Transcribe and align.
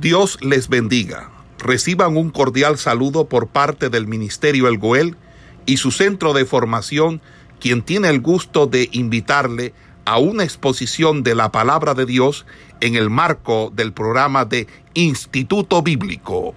Dios 0.00 0.38
les 0.42 0.68
bendiga. 0.68 1.30
Reciban 1.58 2.18
un 2.18 2.28
cordial 2.28 2.76
saludo 2.76 3.28
por 3.30 3.48
parte 3.48 3.88
del 3.88 4.06
Ministerio 4.06 4.68
El 4.68 4.76
Goel 4.76 5.16
y 5.64 5.78
su 5.78 5.90
centro 5.90 6.34
de 6.34 6.44
formación, 6.44 7.22
quien 7.60 7.82
tiene 7.82 8.10
el 8.10 8.20
gusto 8.20 8.66
de 8.66 8.90
invitarle 8.92 9.72
a 10.04 10.18
una 10.18 10.44
exposición 10.44 11.22
de 11.22 11.34
la 11.34 11.50
palabra 11.50 11.94
de 11.94 12.04
Dios 12.04 12.44
en 12.82 12.94
el 12.94 13.08
marco 13.08 13.70
del 13.70 13.94
programa 13.94 14.44
de 14.44 14.66
Instituto 14.92 15.80
Bíblico. 15.80 16.54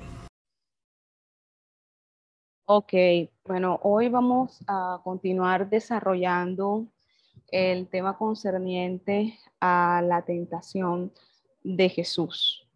Ok, 2.66 2.94
bueno, 3.46 3.80
hoy 3.84 4.10
vamos 4.10 4.60
a 4.68 5.00
continuar 5.02 5.70
desarrollando 5.70 6.88
el 7.48 7.88
tema 7.88 8.18
concerniente 8.18 9.40
a 9.62 10.04
la 10.06 10.24
tentación 10.24 11.14
de 11.64 11.88
Jesús. 11.88 12.69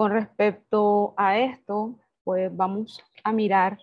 Con 0.00 0.12
respecto 0.12 1.12
a 1.18 1.38
esto, 1.38 2.00
pues 2.24 2.50
vamos 2.56 3.04
a 3.22 3.32
mirar 3.32 3.78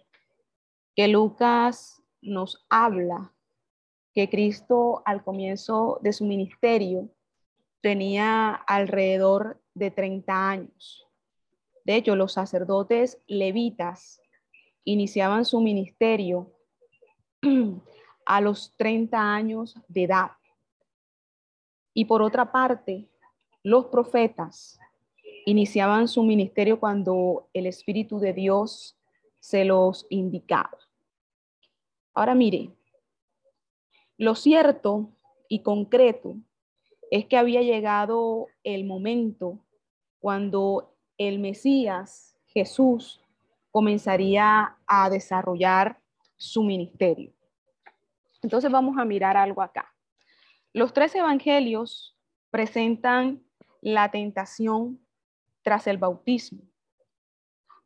que 0.96 1.08
Lucas 1.08 2.02
nos 2.24 2.66
habla 2.72 3.36
que 4.16 4.28
Cristo 4.28 5.04
al 5.06 5.24
comienzo 5.24 6.00
de 6.02 6.14
su 6.14 6.26
ministerio 6.26 7.12
tenía 7.82 8.50
alrededor 8.50 9.62
de 9.76 9.92
30 9.92 10.50
años. 10.50 11.08
De 11.86 11.98
hecho, 11.98 12.16
los 12.16 12.34
sacerdotes 12.34 13.22
levitas 13.28 14.20
iniciaban 14.86 15.46
su 15.46 15.62
ministerio 15.62 16.52
a 18.26 18.42
los 18.42 18.74
30 18.76 19.36
años 19.36 19.76
de 19.88 20.06
edad. 20.06 20.32
Y 21.94 22.06
por 22.06 22.24
otra 22.24 22.52
parte, 22.52 23.08
los 23.62 23.86
profetas 23.86 24.80
iniciaban 25.48 26.10
su 26.10 26.24
ministerio 26.24 26.78
cuando 26.78 27.48
el 27.54 27.68
Espíritu 27.68 28.20
de 28.20 28.34
Dios 28.34 28.98
se 29.40 29.64
los 29.64 30.06
indicaba. 30.10 30.78
Ahora 32.14 32.36
mire, 32.36 32.76
lo 34.18 34.36
cierto 34.36 35.10
y 35.48 35.62
concreto 35.62 36.36
es 37.12 37.28
que 37.28 37.38
había 37.38 37.62
llegado 37.62 38.48
el 38.66 38.84
momento 38.84 39.66
cuando 40.20 40.94
el 41.18 41.40
Mesías, 41.40 42.38
Jesús, 42.48 43.22
comenzaría 43.72 44.76
a 44.86 45.10
desarrollar 45.10 46.02
su 46.36 46.62
ministerio. 46.62 47.32
Entonces 48.44 48.70
vamos 48.70 48.98
a 48.98 49.06
mirar 49.06 49.38
algo 49.38 49.62
acá. 49.62 49.96
Los 50.74 50.92
tres 50.92 51.16
evangelios 51.16 52.18
presentan 52.52 53.42
la 53.80 54.12
tentación 54.12 55.07
tras 55.68 55.86
el 55.88 55.98
bautismo. 55.98 56.62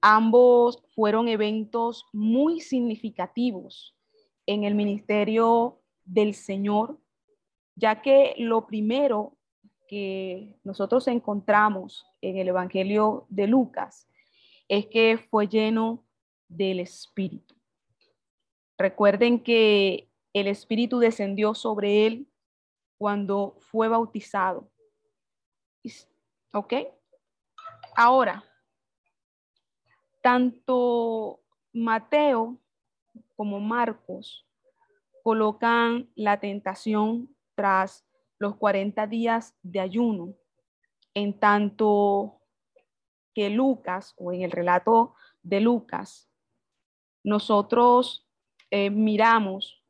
Ambos 0.02 0.84
fueron 0.94 1.28
eventos 1.28 2.06
muy 2.14 2.60
significativos 2.60 3.98
en 4.46 4.66
el 4.66 4.76
ministerio 4.76 5.82
del 6.06 6.36
Señor, 6.36 7.00
ya 7.76 8.04
que 8.04 8.36
lo 8.38 8.68
primero 8.68 9.36
que 9.88 10.60
nosotros 10.64 11.08
encontramos 11.08 12.06
en 12.22 12.38
el 12.38 12.50
Evangelio 12.50 13.26
de 13.30 13.48
Lucas 13.48 14.08
es 14.68 14.86
que 14.86 15.18
fue 15.18 15.48
lleno 15.48 16.06
del 16.48 16.82
Espíritu. 16.82 17.56
Recuerden 18.78 19.40
que 19.40 20.08
el 20.34 20.46
Espíritu 20.46 21.00
descendió 21.00 21.56
sobre 21.56 22.06
él 22.06 22.28
cuando 23.00 23.56
fue 23.58 23.88
bautizado. 23.88 24.70
¿Ok? 26.54 26.74
Ahora, 28.04 28.44
tanto 30.24 31.40
Mateo 31.72 32.58
como 33.36 33.60
Marcos 33.60 34.48
colocan 35.22 36.10
la 36.16 36.40
tentación 36.40 37.30
tras 37.54 38.04
los 38.40 38.56
40 38.56 39.06
días 39.06 39.56
de 39.62 39.82
ayuno, 39.82 40.34
en 41.14 41.40
tanto 41.40 42.42
que 43.36 43.52
Lucas, 43.52 44.16
o 44.18 44.34
en 44.34 44.42
el 44.42 44.52
relato 44.52 45.14
de 45.44 45.62
Lucas, 45.62 46.28
nosotros 47.24 48.28
eh, 48.72 48.90
miramos 48.90 49.86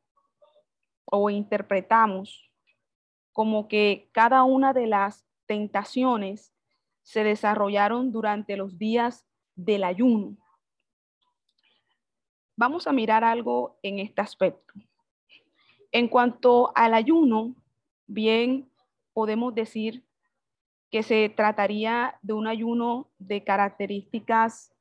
o 1.06 1.30
interpretamos 1.30 2.52
como 3.32 3.68
que 3.68 4.10
cada 4.12 4.44
una 4.44 4.74
de 4.74 4.86
las 4.86 5.26
tentaciones 5.46 6.52
se 7.02 7.24
desarrollaron 7.24 8.12
durante 8.12 8.56
los 8.56 8.78
días 8.78 9.26
del 9.54 9.84
ayuno. 9.84 10.36
Vamos 12.56 12.86
a 12.86 12.92
mirar 12.92 13.24
algo 13.24 13.78
en 13.82 13.98
este 13.98 14.20
aspecto. 14.20 14.74
En 15.90 16.08
cuanto 16.08 16.72
al 16.74 16.94
ayuno, 16.94 17.54
bien 18.06 18.70
podemos 19.12 19.54
decir 19.54 20.04
que 20.90 21.02
se 21.02 21.28
trataría 21.30 22.18
de 22.22 22.34
un 22.34 22.46
ayuno 22.46 23.10
de 23.18 23.42
características 23.42 24.74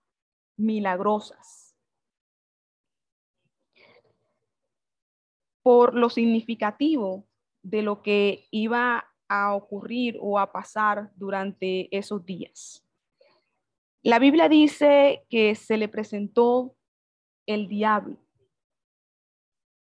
milagrosas. 0.58 1.76
Por 5.64 5.96
lo 5.96 6.10
significativo 6.10 7.26
de 7.64 7.82
lo 7.82 8.02
que 8.02 8.48
iba 8.52 9.11
a 9.34 9.56
ocurrir 9.56 10.18
o 10.20 10.38
a 10.38 10.52
pasar 10.52 11.10
durante 11.16 11.88
esos 11.96 12.26
días. 12.26 12.86
La 14.04 14.20
Biblia 14.20 14.50
dice 14.50 15.26
que 15.30 15.56
se 15.56 15.78
le 15.78 15.88
presentó 15.88 16.76
el 17.46 17.70
diablo. 17.70 18.18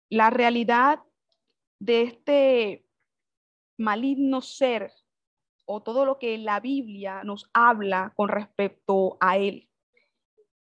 La 0.09 0.31
realidad 0.31 1.03
de 1.81 2.03
este 2.03 2.87
maligno 3.77 4.41
ser 4.41 4.93
o 5.67 5.83
todo 5.83 6.05
lo 6.05 6.21
que 6.21 6.39
la 6.39 6.61
Biblia 6.61 7.25
nos 7.25 7.51
habla 7.53 8.13
con 8.15 8.29
respecto 8.29 9.17
a 9.19 9.37
él. 9.37 9.69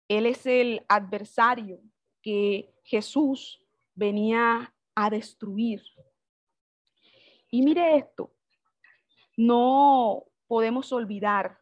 Él 0.08 0.26
es 0.26 0.44
el 0.44 0.84
adversario 0.88 1.80
que 2.20 2.74
Jesús 2.84 3.64
venía 3.94 4.74
a 4.94 5.08
destruir. 5.08 5.82
Y 7.50 7.62
mire 7.62 7.96
esto, 7.96 8.34
no 9.36 10.24
podemos 10.46 10.92
olvidar 10.92 11.58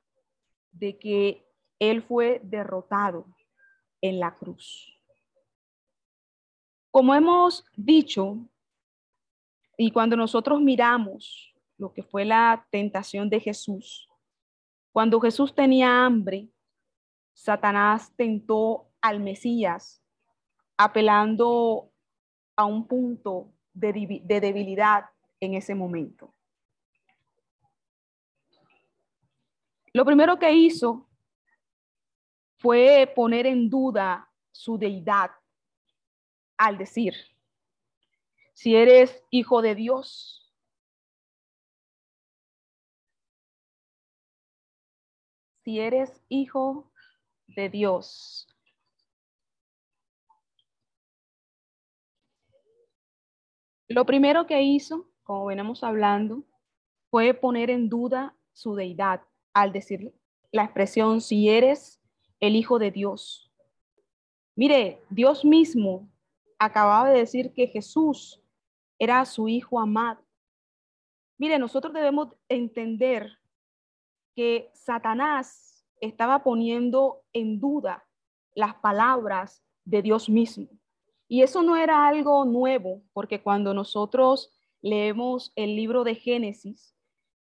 de 0.73 0.99
que 0.99 1.47
Él 1.79 2.03
fue 2.03 2.41
derrotado 2.45 3.27
en 4.01 4.21
la 4.21 4.35
cruz. 4.35 4.99
Como 6.91 7.15
hemos 7.15 7.65
dicho, 7.77 8.39
y 9.77 9.91
cuando 9.91 10.17
nosotros 10.17 10.61
miramos 10.61 11.55
lo 11.79 11.93
que 11.93 12.03
fue 12.03 12.25
la 12.25 12.67
tentación 12.71 13.31
de 13.31 13.41
Jesús, 13.41 14.09
cuando 14.93 15.21
Jesús 15.21 15.55
tenía 15.55 16.05
hambre, 16.05 16.51
Satanás 17.33 18.13
tentó 18.15 18.91
al 19.01 19.21
Mesías 19.21 20.03
apelando 20.77 21.91
a 22.57 22.65
un 22.67 22.87
punto 22.87 23.53
de, 23.73 24.21
debilidad 24.41 25.07
en 25.41 25.55
ese 25.55 25.75
momento. 25.75 26.35
Lo 29.95 30.07
primero 30.07 30.39
que 30.39 30.51
hizo 30.53 31.07
fue 32.59 33.13
poner 33.15 33.47
en 33.47 33.69
duda 33.69 34.31
su 34.51 34.79
deidad 34.79 35.33
al 36.57 36.79
decir, 36.79 37.15
si 38.55 38.75
eres 38.75 39.23
hijo 39.31 39.61
de 39.61 39.75
Dios, 39.75 40.51
si 45.65 45.79
eres 45.81 46.23
hijo 46.29 46.91
de 47.49 47.69
Dios. 47.69 48.49
Lo 53.89 54.07
primero 54.07 54.47
que 54.47 54.63
hizo, 54.63 55.11
como 55.23 55.47
venimos 55.47 55.85
hablando, 55.85 56.45
fue 57.11 57.35
poner 57.35 57.69
en 57.69 57.91
duda 57.91 58.35
su 58.53 58.75
deidad 58.75 59.21
al 59.55 59.73
decir 59.73 60.15
la 60.51 60.65
expresión 60.65 61.21
si 61.21 61.49
eres 61.49 62.01
el 62.41 62.57
Hijo 62.57 62.79
de 62.79 62.91
Dios. 62.91 63.51
Mire, 64.55 65.03
Dios 65.09 65.45
mismo 65.45 66.09
acababa 66.59 67.11
de 67.11 67.19
decir 67.19 67.53
que 67.55 67.67
Jesús 67.67 68.41
era 68.99 69.25
su 69.25 69.49
Hijo 69.49 69.81
amado. 69.81 70.25
Mire, 71.39 71.59
nosotros 71.59 71.93
debemos 71.93 72.29
entender 72.49 73.39
que 74.35 74.71
Satanás 74.75 75.85
estaba 76.01 76.43
poniendo 76.43 77.23
en 77.33 77.59
duda 77.59 78.05
las 78.55 78.75
palabras 78.75 79.65
de 79.85 80.03
Dios 80.03 80.29
mismo. 80.29 80.69
Y 81.29 81.43
eso 81.43 81.63
no 81.63 81.77
era 81.77 82.07
algo 82.07 82.45
nuevo, 82.45 83.03
porque 83.13 83.43
cuando 83.43 83.73
nosotros 83.73 84.53
leemos 84.83 85.53
el 85.57 85.77
libro 85.77 86.05
de 86.05 86.15
Génesis, 86.15 86.95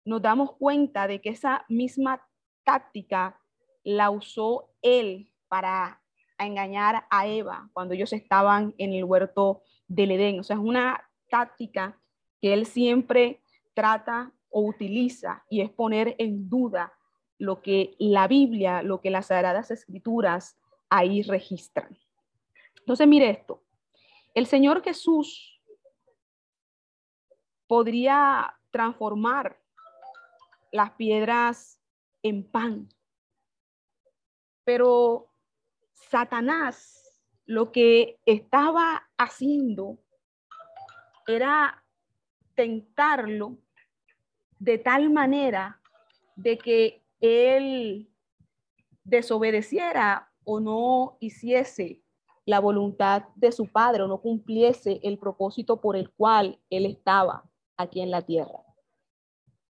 nos 0.05 0.21
damos 0.21 0.53
cuenta 0.53 1.07
de 1.07 1.21
que 1.21 1.29
esa 1.29 1.65
misma 1.69 2.25
táctica 2.63 3.39
la 3.83 4.09
usó 4.09 4.69
él 4.81 5.31
para 5.47 6.01
engañar 6.37 7.05
a 7.09 7.27
Eva 7.27 7.69
cuando 7.73 7.93
ellos 7.93 8.13
estaban 8.13 8.73
en 8.77 8.93
el 8.93 9.03
huerto 9.03 9.63
del 9.87 10.11
Edén. 10.11 10.39
O 10.39 10.43
sea, 10.43 10.55
es 10.55 10.61
una 10.61 11.03
táctica 11.29 11.99
que 12.41 12.53
él 12.53 12.65
siempre 12.65 13.41
trata 13.73 14.31
o 14.49 14.61
utiliza 14.61 15.43
y 15.49 15.61
es 15.61 15.69
poner 15.69 16.15
en 16.17 16.49
duda 16.49 16.93
lo 17.37 17.61
que 17.61 17.95
la 17.99 18.27
Biblia, 18.27 18.83
lo 18.83 19.01
que 19.01 19.09
las 19.09 19.27
Sagradas 19.27 19.71
Escrituras 19.71 20.57
ahí 20.89 21.21
registran. 21.21 21.97
Entonces, 22.79 23.07
mire 23.07 23.29
esto. 23.29 23.63
El 24.33 24.45
Señor 24.45 24.83
Jesús 24.83 25.61
podría 27.67 28.55
transformar 28.71 29.59
las 30.71 30.91
piedras 30.91 31.79
en 32.23 32.43
pan, 32.43 32.89
pero 34.63 35.29
Satanás 35.93 36.99
lo 37.45 37.71
que 37.71 38.19
estaba 38.25 39.09
haciendo 39.17 39.97
era 41.27 41.83
tentarlo 42.55 43.57
de 44.59 44.77
tal 44.77 45.09
manera 45.09 45.81
de 46.35 46.57
que 46.57 47.03
él 47.21 48.09
desobedeciera 49.03 50.31
o 50.43 50.59
no 50.59 51.17
hiciese 51.19 52.03
la 52.45 52.59
voluntad 52.59 53.23
de 53.35 53.51
su 53.51 53.67
padre 53.67 54.03
o 54.03 54.07
no 54.07 54.21
cumpliese 54.21 54.99
el 55.03 55.17
propósito 55.17 55.81
por 55.81 55.95
el 55.95 56.11
cual 56.11 56.59
él 56.69 56.85
estaba 56.85 57.49
aquí 57.77 58.01
en 58.01 58.11
la 58.11 58.21
tierra. 58.21 58.59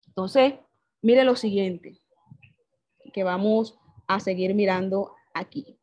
Entonces, 0.07 0.55
mire 1.01 1.24
lo 1.24 1.36
siguiente, 1.36 2.00
que 3.13 3.24
vamos 3.24 3.77
a 4.07 4.19
seguir 4.19 4.53
mirando 4.56 5.15
aquí. 5.33 5.77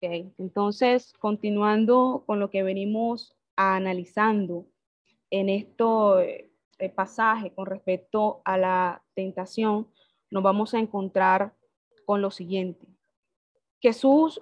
Entonces, 0.00 1.12
continuando 1.18 2.22
con 2.26 2.38
lo 2.38 2.50
que 2.50 2.62
venimos 2.62 3.36
analizando 3.56 4.66
en 5.30 5.48
este 5.48 6.50
pasaje 6.94 7.52
con 7.52 7.66
respecto 7.66 8.40
a 8.44 8.56
la 8.56 9.02
tentación, 9.14 9.88
nos 10.30 10.42
vamos 10.42 10.74
a 10.74 10.78
encontrar 10.78 11.54
con 12.04 12.22
lo 12.22 12.30
siguiente. 12.30 12.86
Jesús 13.80 14.40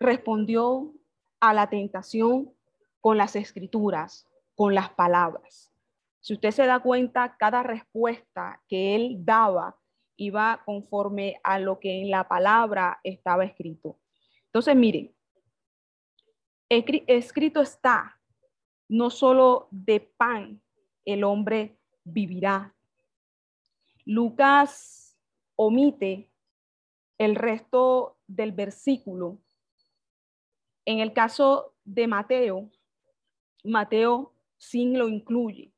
respondió 0.00 0.92
a 1.40 1.52
la 1.52 1.68
tentación 1.68 2.52
con 3.00 3.16
las 3.16 3.36
escrituras, 3.36 4.26
con 4.54 4.74
las 4.74 4.90
palabras. 4.90 5.70
Si 6.20 6.34
usted 6.34 6.50
se 6.50 6.66
da 6.66 6.80
cuenta, 6.80 7.36
cada 7.38 7.62
respuesta 7.62 8.60
que 8.68 8.96
él 8.96 9.24
daba 9.24 9.76
iba 10.16 10.62
conforme 10.64 11.40
a 11.44 11.58
lo 11.58 11.78
que 11.78 12.02
en 12.02 12.10
la 12.10 12.26
palabra 12.26 13.00
estaba 13.04 13.44
escrito. 13.44 13.96
Entonces, 14.48 14.74
miren, 14.76 15.14
escrito 16.68 17.60
está, 17.60 18.18
no 18.88 19.10
solo 19.10 19.68
de 19.70 20.00
pan 20.00 20.62
el 21.04 21.24
hombre 21.24 21.78
vivirá. 22.04 22.74
Lucas 24.04 25.18
omite 25.56 26.30
el 27.18 27.34
resto 27.34 28.16
del 28.26 28.52
versículo. 28.52 29.38
En 30.86 31.00
el 31.00 31.12
caso 31.12 31.74
de 31.84 32.06
Mateo, 32.06 32.70
Mateo 33.64 34.32
sin 34.56 34.98
lo 34.98 35.08
incluye. 35.08 35.72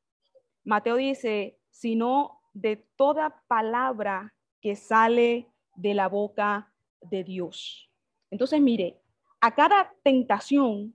Mateo 0.64 0.96
dice, 0.96 1.58
sino 1.70 2.40
de 2.52 2.76
toda 2.96 3.42
palabra 3.48 4.32
que 4.60 4.76
sale 4.76 5.48
de 5.74 5.94
la 5.94 6.08
boca 6.08 6.72
de 7.00 7.24
Dios. 7.24 7.89
Entonces, 8.30 8.60
mire, 8.60 9.00
a 9.40 9.54
cada 9.54 9.92
tentación, 10.02 10.94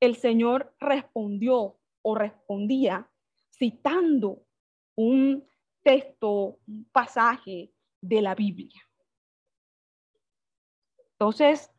el 0.00 0.16
Señor 0.16 0.74
respondió 0.80 1.78
o 2.02 2.14
respondía 2.14 3.08
citando 3.50 4.44
un 4.96 5.46
texto, 5.82 6.58
un 6.66 6.84
pasaje 6.92 7.72
de 8.00 8.22
la 8.22 8.34
Biblia. 8.34 8.82
Entonces, 11.12 11.70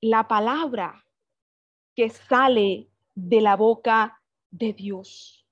la 0.00 0.28
palabra 0.28 1.04
que 1.94 2.08
sale 2.10 2.88
de 3.14 3.40
la 3.40 3.56
boca 3.56 4.22
de 4.50 4.72
Dios 4.72 5.46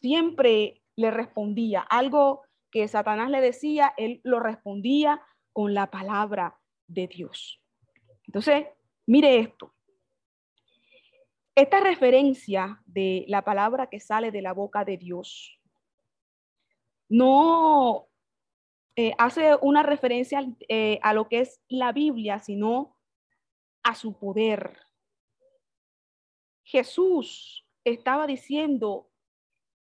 siempre 0.00 0.82
le 0.96 1.10
respondía 1.10 1.80
algo 1.80 2.42
que 2.70 2.86
Satanás 2.86 3.30
le 3.30 3.40
decía, 3.40 3.94
él 3.96 4.20
lo 4.24 4.40
respondía 4.40 5.20
con 5.52 5.74
la 5.74 5.90
palabra 5.90 6.60
de 6.86 7.06
Dios. 7.06 7.60
Entonces, 8.28 8.66
mire 9.06 9.38
esto. 9.38 9.74
Esta 11.54 11.80
referencia 11.80 12.80
de 12.86 13.24
la 13.26 13.42
palabra 13.42 13.88
que 13.88 13.98
sale 13.98 14.30
de 14.30 14.42
la 14.42 14.52
boca 14.52 14.84
de 14.84 14.96
Dios 14.96 15.58
no 17.08 18.06
eh, 18.96 19.12
hace 19.18 19.56
una 19.62 19.82
referencia 19.82 20.46
eh, 20.68 21.00
a 21.02 21.14
lo 21.14 21.26
que 21.26 21.40
es 21.40 21.60
la 21.68 21.92
Biblia, 21.92 22.38
sino 22.38 22.96
a 23.82 23.94
su 23.94 24.16
poder. 24.18 24.76
Jesús 26.64 27.66
estaba 27.82 28.26
diciendo 28.26 29.10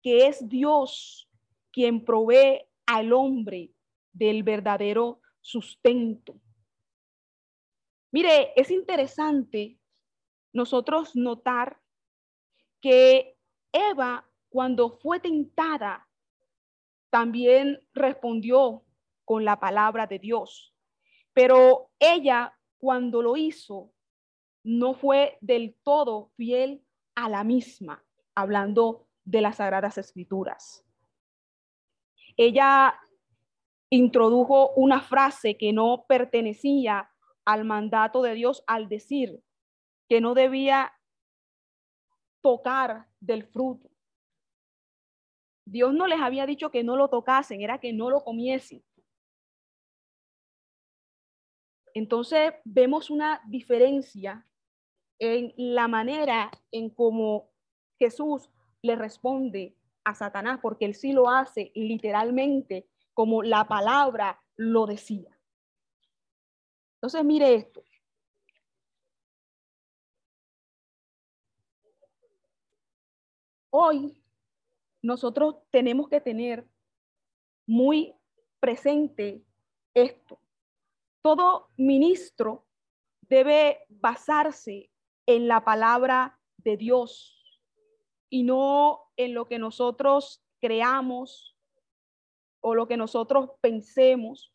que 0.03 0.27
es 0.27 0.49
Dios 0.49 1.31
quien 1.73 2.05
provee 2.05 2.67
al 2.85 3.13
hombre 3.15 3.73
del 4.13 4.43
verdadero 4.43 5.23
sustento. 5.41 6.37
Mire, 8.15 8.53
es 8.55 8.71
interesante 8.71 9.77
nosotros 10.53 11.17
notar 11.17 11.81
que 12.81 13.37
Eva, 13.73 14.31
cuando 14.49 14.89
fue 14.89 15.19
tentada, 15.19 16.09
también 17.11 17.81
respondió 17.93 18.85
con 19.25 19.45
la 19.45 19.59
palabra 19.59 20.07
de 20.07 20.21
Dios. 20.21 20.77
Pero 21.33 21.91
ella, 21.99 22.57
cuando 22.79 23.21
lo 23.21 23.37
hizo, 23.37 23.91
no 24.63 24.95
fue 24.95 25.37
del 25.41 25.75
todo 25.83 26.31
fiel 26.37 26.85
a 27.17 27.29
la 27.29 27.43
misma, 27.43 28.05
hablando 28.37 29.09
de 29.25 29.41
las 29.41 29.57
sagradas 29.57 29.99
escrituras. 29.99 30.87
Ella 32.37 32.97
introdujo 33.91 34.71
una 34.77 35.01
frase 35.01 35.57
que 35.57 35.73
no 35.73 36.05
pertenecía 36.07 37.11
al 37.45 37.65
mandato 37.65 38.23
de 38.23 38.35
Dios 38.35 38.65
al 38.67 38.89
decir 38.89 39.43
que 40.09 40.21
no 40.21 40.35
debía 40.35 40.93
tocar 42.41 43.09
del 43.21 43.45
fruto. 43.45 43.91
Dios 45.67 45.95
no 45.95 46.07
les 46.07 46.21
había 46.21 46.47
dicho 46.47 46.71
que 46.71 46.85
no 46.85 46.97
lo 46.97 47.09
tocasen, 47.09 47.63
era 47.63 47.79
que 47.79 47.93
no 47.93 48.11
lo 48.11 48.23
comiesen. 48.23 48.85
Entonces 51.95 52.53
vemos 52.65 53.09
una 53.09 53.41
diferencia 53.47 54.47
en 55.19 55.55
la 55.57 55.89
manera 55.89 56.51
en 56.71 56.91
cómo 56.91 57.51
Jesús 57.99 58.51
le 58.83 58.97
responde 58.97 59.77
a 60.05 60.15
Satanás, 60.15 60.59
porque 60.61 60.85
él 60.85 60.95
sí 60.95 61.13
lo 61.13 61.31
hace 61.31 61.73
literalmente 61.75 62.87
como 63.15 63.43
la 63.43 63.67
palabra 63.67 64.43
lo 64.57 64.87
decía. 64.87 65.34
Entonces, 67.05 67.23
mire 67.23 67.55
esto. 67.55 67.85
Hoy 73.69 74.25
nosotros 75.03 75.57
tenemos 75.71 76.09
que 76.09 76.23
tener 76.23 76.67
muy 77.67 78.15
presente 78.59 79.45
esto. 79.93 80.41
Todo 81.21 81.69
ministro 81.77 82.65
debe 83.21 83.85
basarse 83.91 84.91
en 85.27 85.47
la 85.47 85.63
palabra 85.63 86.41
de 86.57 86.79
Dios 86.79 87.69
y 88.31 88.45
no 88.45 89.13
en 89.19 89.35
lo 89.35 89.45
que 89.45 89.59
nosotros 89.59 90.43
creamos 90.59 91.55
o 92.61 92.75
lo 92.75 92.89
que 92.89 92.97
nosotros 92.97 93.51
pensemos 93.61 94.54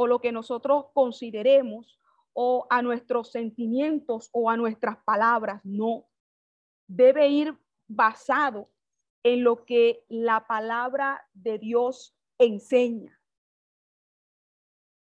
o 0.00 0.06
lo 0.06 0.18
que 0.18 0.32
nosotros 0.32 0.86
consideremos 0.94 2.00
o 2.32 2.66
a 2.70 2.80
nuestros 2.80 3.32
sentimientos 3.32 4.30
o 4.32 4.48
a 4.48 4.56
nuestras 4.56 4.96
palabras, 5.04 5.60
no. 5.62 6.06
Debe 6.86 7.28
ir 7.28 7.54
basado 7.86 8.70
en 9.22 9.44
lo 9.44 9.66
que 9.66 10.06
la 10.08 10.46
palabra 10.46 11.28
de 11.34 11.58
Dios 11.58 12.16
enseña. 12.38 13.20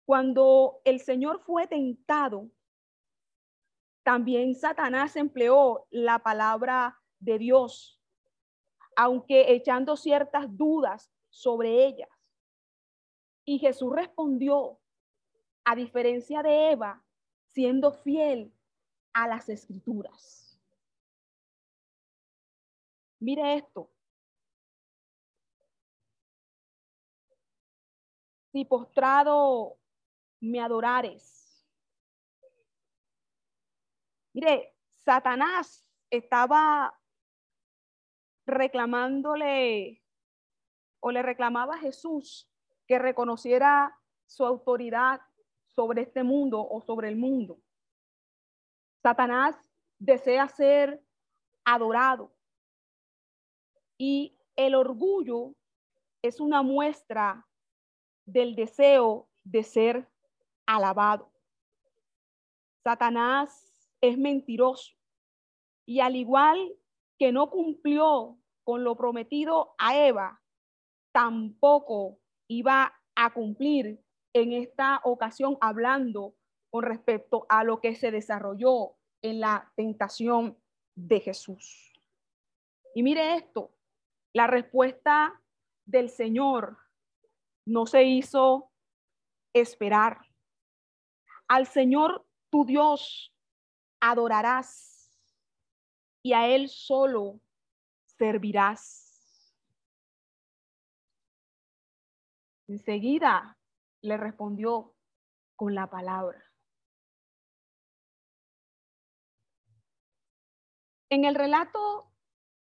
Cuando 0.07 0.81
el 0.87 1.01
Señor 1.01 1.43
fue 1.43 1.67
tentado, 1.67 2.51
también 4.03 4.55
Satanás 4.55 5.17
empleó 5.17 5.87
la 5.91 6.21
palabra 6.21 6.99
de 7.19 7.37
Dios, 7.37 8.01
aunque 8.97 9.53
echando 9.53 9.99
ciertas 9.99 10.47
dudas 10.57 11.13
sobre 11.29 11.85
ellas. 11.85 12.09
Y 13.49 13.59
Jesús 13.59 13.91
respondió, 13.95 14.79
a 15.65 15.75
diferencia 15.75 16.43
de 16.43 16.71
Eva, 16.73 17.03
siendo 17.47 17.93
fiel 17.93 18.53
a 19.15 19.27
las 19.27 19.49
escrituras. 19.49 20.61
Mire 23.21 23.55
esto. 23.55 23.91
Si 28.53 28.67
postrado 28.67 29.79
me 30.41 30.61
adorares. 30.61 31.67
Mire, 34.35 34.77
Satanás 34.91 35.89
estaba 36.11 37.01
reclamándole 38.45 40.03
o 41.01 41.11
le 41.11 41.23
reclamaba 41.23 41.77
a 41.77 41.79
Jesús 41.79 42.48
que 42.89 42.99
reconociera 42.99 43.97
su 44.27 44.45
autoridad 44.45 45.21
sobre 45.67 46.03
este 46.03 46.25
mundo 46.25 46.67
o 46.67 46.81
sobre 46.81 47.09
el 47.09 47.17
mundo. 47.17 47.61
Satanás 49.03 49.55
desea 49.99 50.49
ser 50.49 51.01
adorado 51.65 52.33
y 53.99 54.37
el 54.57 54.75
orgullo 54.75 55.55
es 56.23 56.41
una 56.41 56.63
muestra 56.63 57.47
del 58.25 58.57
deseo 58.57 59.29
de 59.45 59.63
ser 59.63 60.09
alabado. 60.67 61.31
Satanás 62.83 63.73
es 64.01 64.17
mentiroso 64.17 64.95
y 65.85 66.01
al 66.01 66.17
igual 66.17 66.75
que 67.19 67.33
no 67.33 67.51
cumplió 67.51 68.39
con 68.65 68.83
lo 68.83 68.97
prometido 68.97 69.75
a 69.79 69.97
Eva, 69.97 70.41
tampoco 71.13 72.19
iba 72.49 72.93
a 73.15 73.33
cumplir 73.33 74.01
en 74.33 74.53
esta 74.53 75.01
ocasión 75.05 75.57
hablando 75.61 76.35
con 76.71 76.85
respecto 76.85 77.47
a 77.49 77.65
lo 77.65 77.81
que 77.81 77.95
se 77.95 78.11
desarrolló 78.11 78.97
en 79.23 79.41
la 79.41 79.73
tentación 79.77 80.59
de 80.95 81.21
Jesús. 81.21 81.93
Y 82.95 83.03
mire 83.03 83.37
esto, 83.37 83.73
la 84.33 84.47
respuesta 84.47 85.41
del 85.85 86.11
Señor 86.11 86.79
no 87.67 87.87
se 87.87 88.05
hizo 88.05 88.71
esperar. 89.53 90.19
Al 91.49 91.67
Señor 91.67 92.27
tu 92.51 92.65
Dios 92.65 93.35
adorarás 94.01 95.11
y 96.23 96.33
a 96.33 96.49
Él 96.49 96.69
solo 96.69 97.41
servirás. 98.19 99.08
Enseguida 102.69 103.59
le 104.03 104.17
respondió 104.17 104.95
con 105.57 105.75
la 105.75 105.89
palabra. 105.89 106.45
En 111.11 111.25
el 111.25 111.35
relato 111.35 112.13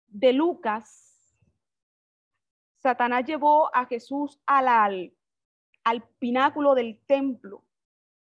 de 0.08 0.32
Lucas, 0.32 1.38
Satanás 2.78 3.26
llevó 3.26 3.76
a 3.76 3.86
Jesús 3.86 4.40
al, 4.46 5.14
al 5.84 6.10
pináculo 6.20 6.74
del 6.74 7.04
templo, 7.06 7.66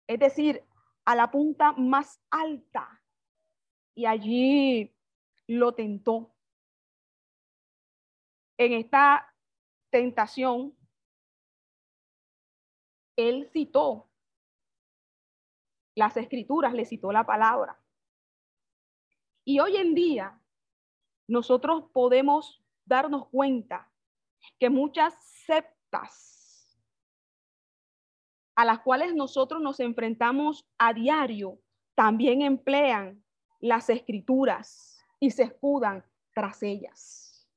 es 0.07 0.19
decir, 0.19 0.63
a 1.05 1.15
la 1.15 1.31
punta 1.31 1.71
más 1.71 2.21
alta, 2.29 3.01
y 3.95 4.05
allí 4.05 4.93
lo 5.47 5.73
tentó. 5.73 6.35
En 8.57 8.73
esta 8.73 9.33
tentación, 9.89 10.76
él 13.17 13.49
citó 13.51 14.09
las 15.95 16.15
escrituras, 16.15 16.73
le 16.73 16.85
citó 16.85 17.11
la 17.11 17.25
palabra. 17.25 17.77
Y 19.43 19.59
hoy 19.59 19.77
en 19.77 19.95
día 19.95 20.39
nosotros 21.27 21.85
podemos 21.91 22.63
darnos 22.85 23.27
cuenta 23.27 23.91
que 24.59 24.69
muchas 24.69 25.13
sectas 25.45 26.79
a 28.55 28.65
las 28.65 28.79
cuales 28.79 29.13
nosotros 29.13 29.61
nos 29.61 29.79
enfrentamos 29.79 30.65
a 30.77 30.93
diario 30.93 31.59
también 31.95 32.41
emplean 32.41 33.23
las 33.59 33.89
escrituras 33.89 35.03
y 35.19 35.31
se 35.31 35.43
escudan 35.43 36.05
tras 36.33 36.61
ellas. 36.63 37.47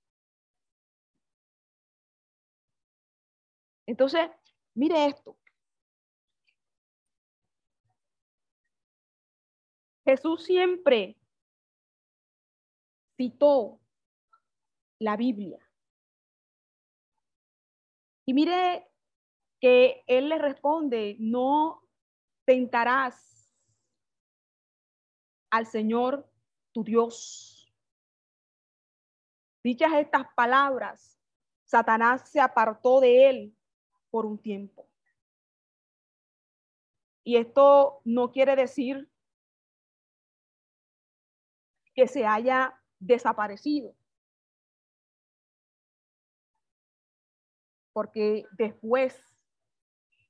Entonces, 3.86 4.30
mire 4.74 5.06
esto. 5.06 5.39
Jesús 10.10 10.42
siempre 10.42 11.16
citó 13.16 13.80
la 14.98 15.16
Biblia. 15.16 15.60
Y 18.26 18.34
mire 18.34 18.90
que 19.60 20.02
él 20.08 20.28
le 20.28 20.38
responde, 20.38 21.16
no 21.20 21.88
tentarás 22.44 23.52
al 25.50 25.66
Señor 25.66 26.28
tu 26.72 26.82
Dios. 26.82 27.72
Dichas 29.62 29.92
estas 29.92 30.26
palabras, 30.34 31.20
Satanás 31.66 32.28
se 32.28 32.40
apartó 32.40 32.98
de 32.98 33.30
él 33.30 33.56
por 34.10 34.26
un 34.26 34.38
tiempo. 34.38 34.88
Y 37.22 37.36
esto 37.36 38.00
no 38.04 38.32
quiere 38.32 38.56
decir 38.56 39.08
que 42.00 42.08
se 42.08 42.24
haya 42.24 42.80
desaparecido. 42.98 43.94
Porque 47.92 48.46
después 48.52 49.22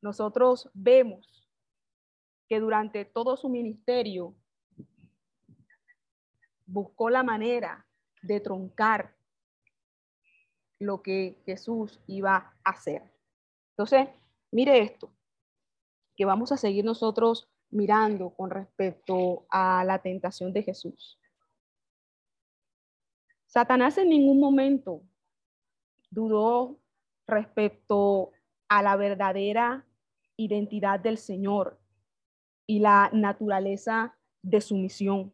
nosotros 0.02 0.68
vemos 0.74 1.48
que 2.48 2.58
durante 2.58 3.04
todo 3.04 3.36
su 3.36 3.48
ministerio 3.48 4.34
buscó 6.66 7.08
la 7.08 7.22
manera 7.22 7.86
de 8.20 8.40
troncar 8.40 9.14
lo 10.80 11.02
que 11.02 11.40
Jesús 11.46 12.00
iba 12.08 12.52
a 12.64 12.70
hacer. 12.70 13.14
Entonces, 13.76 14.08
mire 14.50 14.80
esto, 14.80 15.14
que 16.16 16.24
vamos 16.24 16.50
a 16.50 16.56
seguir 16.56 16.84
nosotros 16.84 17.48
mirando 17.70 18.30
con 18.30 18.50
respecto 18.50 19.46
a 19.50 19.84
la 19.84 20.02
tentación 20.02 20.52
de 20.52 20.64
Jesús. 20.64 21.19
Satanás 23.50 23.98
en 23.98 24.10
ningún 24.10 24.38
momento 24.38 25.02
dudó 26.08 26.78
respecto 27.26 28.30
a 28.68 28.80
la 28.80 28.94
verdadera 28.94 29.84
identidad 30.36 31.00
del 31.00 31.18
Señor 31.18 31.80
y 32.68 32.78
la 32.78 33.10
naturaleza 33.12 34.16
de 34.40 34.60
su 34.60 34.76
misión. 34.76 35.32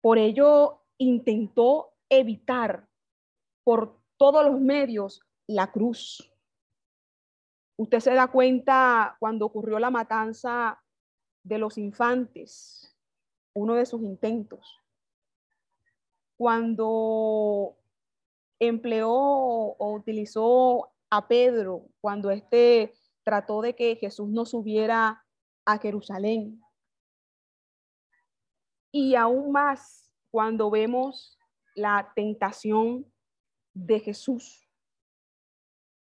Por 0.00 0.16
ello, 0.16 0.80
intentó 0.96 1.92
evitar 2.08 2.88
por 3.64 4.00
todos 4.16 4.42
los 4.42 4.58
medios 4.58 5.20
la 5.46 5.70
cruz. 5.70 6.32
Usted 7.76 8.00
se 8.00 8.14
da 8.14 8.28
cuenta 8.28 9.18
cuando 9.20 9.44
ocurrió 9.44 9.78
la 9.78 9.90
matanza 9.90 10.82
de 11.42 11.58
los 11.58 11.76
infantes, 11.76 12.96
uno 13.52 13.74
de 13.74 13.84
sus 13.84 14.00
intentos 14.00 14.81
cuando 16.42 17.78
empleó 18.58 19.12
o 19.12 19.92
utilizó 19.94 20.92
a 21.08 21.28
Pedro, 21.28 21.86
cuando 22.00 22.32
éste 22.32 22.92
trató 23.22 23.62
de 23.62 23.76
que 23.76 23.94
Jesús 23.94 24.28
no 24.28 24.44
subiera 24.44 25.24
a 25.64 25.78
Jerusalén. 25.78 26.60
Y 28.90 29.14
aún 29.14 29.52
más 29.52 30.10
cuando 30.32 30.68
vemos 30.68 31.38
la 31.76 32.10
tentación 32.16 33.06
de 33.72 34.00
Jesús. 34.00 34.68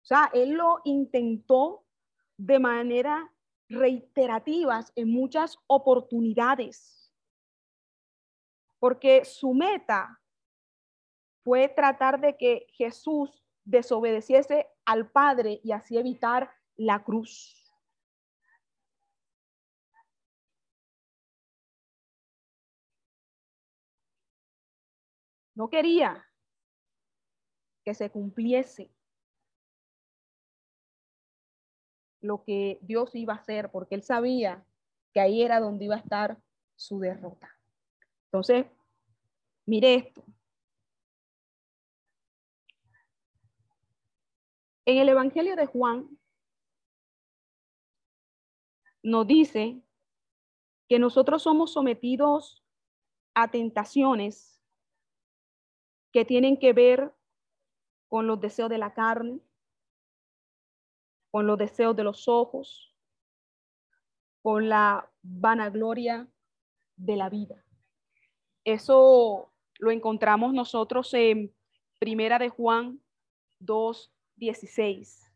O 0.04 0.06
sea, 0.06 0.30
él 0.32 0.50
lo 0.50 0.80
intentó 0.84 1.84
de 2.36 2.60
manera 2.60 3.34
reiterativas 3.68 4.92
en 4.94 5.10
muchas 5.10 5.56
oportunidades, 5.66 7.12
porque 8.78 9.24
su 9.24 9.52
meta 9.54 10.19
fue 11.42 11.68
tratar 11.68 12.20
de 12.20 12.36
que 12.36 12.66
Jesús 12.72 13.42
desobedeciese 13.64 14.66
al 14.84 15.10
Padre 15.10 15.60
y 15.62 15.72
así 15.72 15.96
evitar 15.96 16.50
la 16.76 17.02
cruz. 17.02 17.56
No 25.54 25.68
quería 25.68 26.24
que 27.84 27.94
se 27.94 28.10
cumpliese 28.10 28.90
lo 32.22 32.44
que 32.44 32.78
Dios 32.82 33.14
iba 33.14 33.34
a 33.34 33.36
hacer, 33.36 33.70
porque 33.70 33.94
él 33.94 34.02
sabía 34.02 34.64
que 35.12 35.20
ahí 35.20 35.42
era 35.42 35.60
donde 35.60 35.86
iba 35.86 35.96
a 35.96 36.00
estar 36.00 36.38
su 36.76 36.98
derrota. 37.00 37.50
Entonces, 38.26 38.66
mire 39.66 39.94
esto. 39.94 40.24
En 44.86 44.98
el 44.98 45.08
Evangelio 45.08 45.56
de 45.56 45.66
Juan 45.66 46.18
nos 49.02 49.26
dice 49.26 49.82
que 50.88 50.98
nosotros 50.98 51.42
somos 51.42 51.72
sometidos 51.72 52.64
a 53.34 53.50
tentaciones 53.50 54.62
que 56.12 56.24
tienen 56.24 56.58
que 56.58 56.72
ver 56.72 57.14
con 58.08 58.26
los 58.26 58.40
deseos 58.40 58.68
de 58.68 58.78
la 58.78 58.92
carne, 58.92 59.40
con 61.30 61.46
los 61.46 61.56
deseos 61.58 61.94
de 61.94 62.04
los 62.04 62.26
ojos, 62.26 62.96
con 64.42 64.68
la 64.68 65.10
vanagloria 65.22 66.28
de 66.96 67.16
la 67.16 67.28
vida. 67.28 67.64
Eso 68.64 69.52
lo 69.78 69.90
encontramos 69.90 70.52
nosotros 70.52 71.14
en 71.14 71.54
Primera 71.98 72.38
de 72.38 72.48
Juan 72.48 73.00
2, 73.60 74.12
16. 74.40 75.30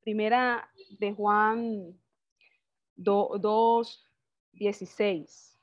Primera 0.00 0.70
de 1.00 1.12
Juan 1.12 2.00
2, 2.94 4.04
16. 4.52 5.58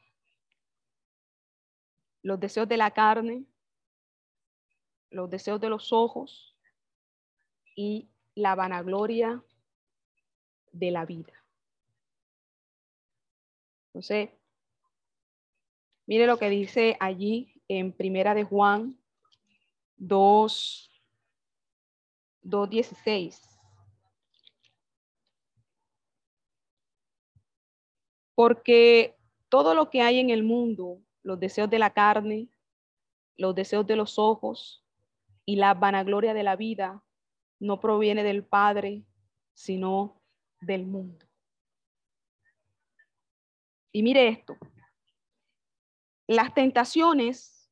Los 2.21 2.39
deseos 2.39 2.67
de 2.67 2.77
la 2.77 2.91
carne, 2.91 3.45
los 5.11 5.29
deseos 5.29 5.61
de 5.61 5.69
los 5.69 5.93
ojos 5.93 6.57
y 7.73 8.09
la 8.35 8.53
vanagloria 8.55 9.41
de 10.73 10.91
la 10.91 11.05
vida. 11.05 11.44
Entonces, 13.95 14.29
mire 16.05 16.27
lo 16.27 16.37
que 16.37 16.49
dice 16.49 16.97
allí 16.99 17.61
en 17.69 17.93
Primera 17.93 18.33
de 18.33 18.43
Juan 18.43 18.99
2, 19.95 20.91
2.16. 22.43 23.39
Porque 28.35 29.15
todo 29.47 29.73
lo 29.73 29.89
que 29.89 30.01
hay 30.01 30.19
en 30.19 30.29
el 30.29 30.43
mundo, 30.43 31.01
los 31.23 31.39
deseos 31.39 31.69
de 31.69 31.79
la 31.79 31.93
carne, 31.93 32.49
los 33.37 33.55
deseos 33.55 33.87
de 33.87 33.95
los 33.95 34.19
ojos 34.19 34.83
y 35.45 35.55
la 35.55 35.73
vanagloria 35.73 36.33
de 36.33 36.43
la 36.43 36.57
vida, 36.57 37.01
no 37.61 37.79
proviene 37.79 38.23
del 38.23 38.43
Padre, 38.43 39.05
sino 39.53 40.21
del 40.59 40.85
mundo. 40.85 41.24
Y 43.95 44.03
mire 44.03 44.27
esto, 44.27 44.57
las 46.27 46.53
tentaciones 46.53 47.71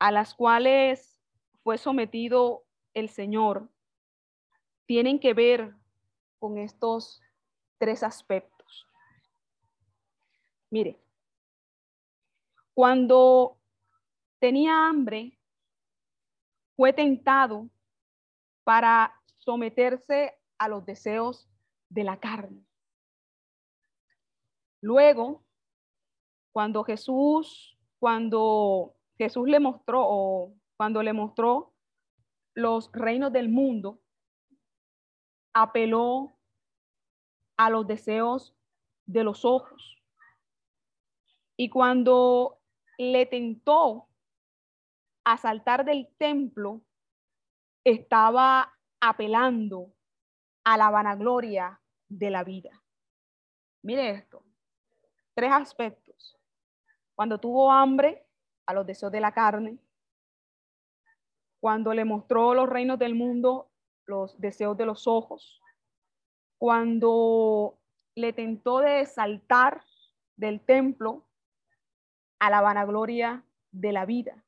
a 0.00 0.10
las 0.10 0.34
cuales 0.34 1.22
fue 1.62 1.78
sometido 1.78 2.64
el 2.94 3.08
Señor 3.08 3.70
tienen 4.86 5.20
que 5.20 5.34
ver 5.34 5.72
con 6.40 6.58
estos 6.58 7.22
tres 7.78 8.02
aspectos. 8.02 8.88
Mire, 10.68 11.00
cuando 12.74 13.56
tenía 14.40 14.88
hambre, 14.88 15.38
fue 16.74 16.92
tentado 16.92 17.70
para 18.64 19.14
someterse 19.36 20.36
a 20.58 20.66
los 20.66 20.84
deseos 20.84 21.48
de 21.88 22.02
la 22.02 22.18
carne. 22.18 22.65
Luego, 24.80 25.44
cuando 26.52 26.84
Jesús, 26.84 27.76
cuando 27.98 28.94
Jesús 29.18 29.48
le 29.48 29.60
mostró 29.60 30.02
o 30.04 30.54
cuando 30.76 31.02
le 31.02 31.12
mostró 31.12 31.74
los 32.54 32.90
reinos 32.92 33.32
del 33.32 33.48
mundo, 33.48 34.00
apeló 35.52 36.36
a 37.56 37.70
los 37.70 37.86
deseos 37.86 38.54
de 39.06 39.24
los 39.24 39.44
ojos. 39.44 40.02
Y 41.56 41.70
cuando 41.70 42.60
le 42.98 43.26
tentó 43.26 44.08
a 45.24 45.36
saltar 45.38 45.84
del 45.84 46.08
templo, 46.18 46.82
estaba 47.84 48.74
apelando 49.00 49.94
a 50.64 50.76
la 50.76 50.90
vanagloria 50.90 51.80
de 52.08 52.30
la 52.30 52.44
vida. 52.44 52.82
Mire 53.82 54.10
esto, 54.10 54.45
tres 55.36 55.52
aspectos. 55.52 56.36
Cuando 57.14 57.38
tuvo 57.38 57.70
hambre, 57.70 58.26
a 58.66 58.74
los 58.74 58.86
deseos 58.86 59.12
de 59.12 59.20
la 59.20 59.32
carne. 59.32 59.78
Cuando 61.60 61.94
le 61.94 62.04
mostró 62.04 62.54
los 62.54 62.68
reinos 62.68 62.98
del 62.98 63.14
mundo, 63.14 63.70
los 64.06 64.40
deseos 64.40 64.76
de 64.76 64.86
los 64.86 65.06
ojos. 65.06 65.60
Cuando 66.58 67.78
le 68.16 68.32
tentó 68.32 68.80
de 68.80 69.06
saltar 69.06 69.84
del 70.36 70.60
templo, 70.60 71.22
a 72.38 72.50
la 72.50 72.60
vanagloria 72.60 73.44
de 73.70 73.92
la 73.92 74.04
vida. 74.04 74.44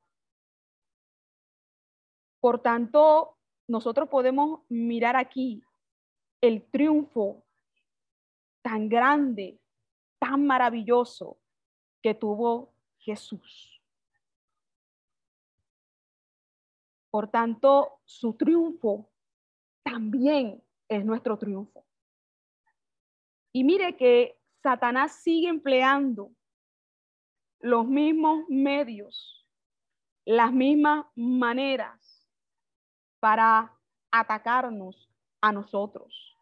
Por 2.40 2.61
tanto, 2.61 3.38
nosotros 3.66 4.09
podemos 4.09 4.61
mirar 4.68 5.16
aquí 5.16 5.62
el 6.40 6.62
triunfo 6.70 7.44
tan 8.62 8.88
grande, 8.88 9.59
tan 10.18 10.46
maravilloso 10.46 11.38
que 12.02 12.14
tuvo 12.14 12.72
Jesús. 12.98 13.83
Por 17.11 17.28
tanto, 17.28 18.00
su 18.04 18.35
triunfo 18.35 19.11
también 19.83 20.62
es 20.88 21.04
nuestro 21.04 21.38
triunfo. 21.38 21.85
Y 23.52 23.64
mire 23.64 23.96
que 23.96 24.38
Satanás 24.62 25.22
sigue 25.22 25.48
empleando 25.48 26.31
los 27.61 27.87
mismos 27.87 28.44
medios, 28.48 29.46
las 30.24 30.52
mismas 30.52 31.07
maneras 31.14 32.28
para 33.20 33.74
atacarnos 34.11 35.11
a 35.40 35.52
nosotros. 35.52 36.37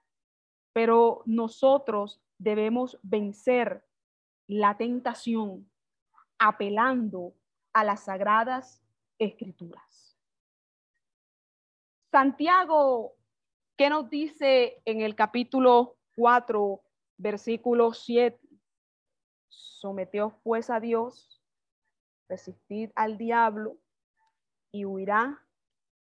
Pero 0.73 1.23
nosotros 1.25 2.21
debemos 2.39 2.99
vencer 3.03 3.85
la 4.47 4.77
tentación 4.77 5.71
apelando 6.39 7.35
a 7.73 7.85
las 7.85 8.05
sagradas 8.05 8.83
escrituras. 9.19 10.19
Santiago, 12.11 13.15
¿qué 13.77 13.91
nos 13.91 14.09
dice 14.09 14.81
en 14.85 15.01
el 15.01 15.15
capítulo 15.15 15.97
4, 16.17 16.83
versículo 17.19 17.93
7? 17.93 18.39
Someteos 19.49 20.35
pues 20.43 20.71
a 20.71 20.81
Dios, 20.81 21.43
resistid 22.29 22.91
al 22.95 23.19
diablo 23.19 23.79
y 24.73 24.85
huirá 24.85 25.43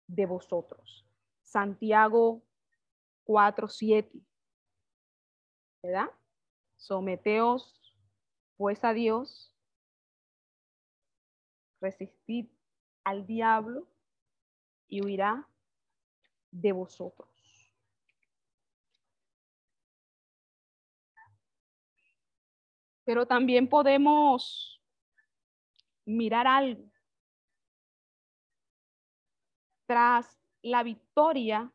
de 0.07 0.27
vosotros. 0.27 1.07
Santiago 1.43 2.43
4:7. 3.25 4.28
¿Verdad? 5.83 6.11
Someteos 6.77 7.75
pues 8.57 8.83
a 8.85 8.93
Dios, 8.93 9.55
resistid 11.81 12.47
al 13.05 13.27
diablo 13.27 13.87
y 14.89 15.01
huirá 15.05 15.49
de 16.51 16.73
vosotros. 16.73 17.29
pero 23.09 23.25
también 23.25 23.67
podemos 23.67 24.83
mirar 26.05 26.47
algo. 26.47 26.85
Tras 29.87 30.39
la 30.61 30.83
victoria, 30.83 31.73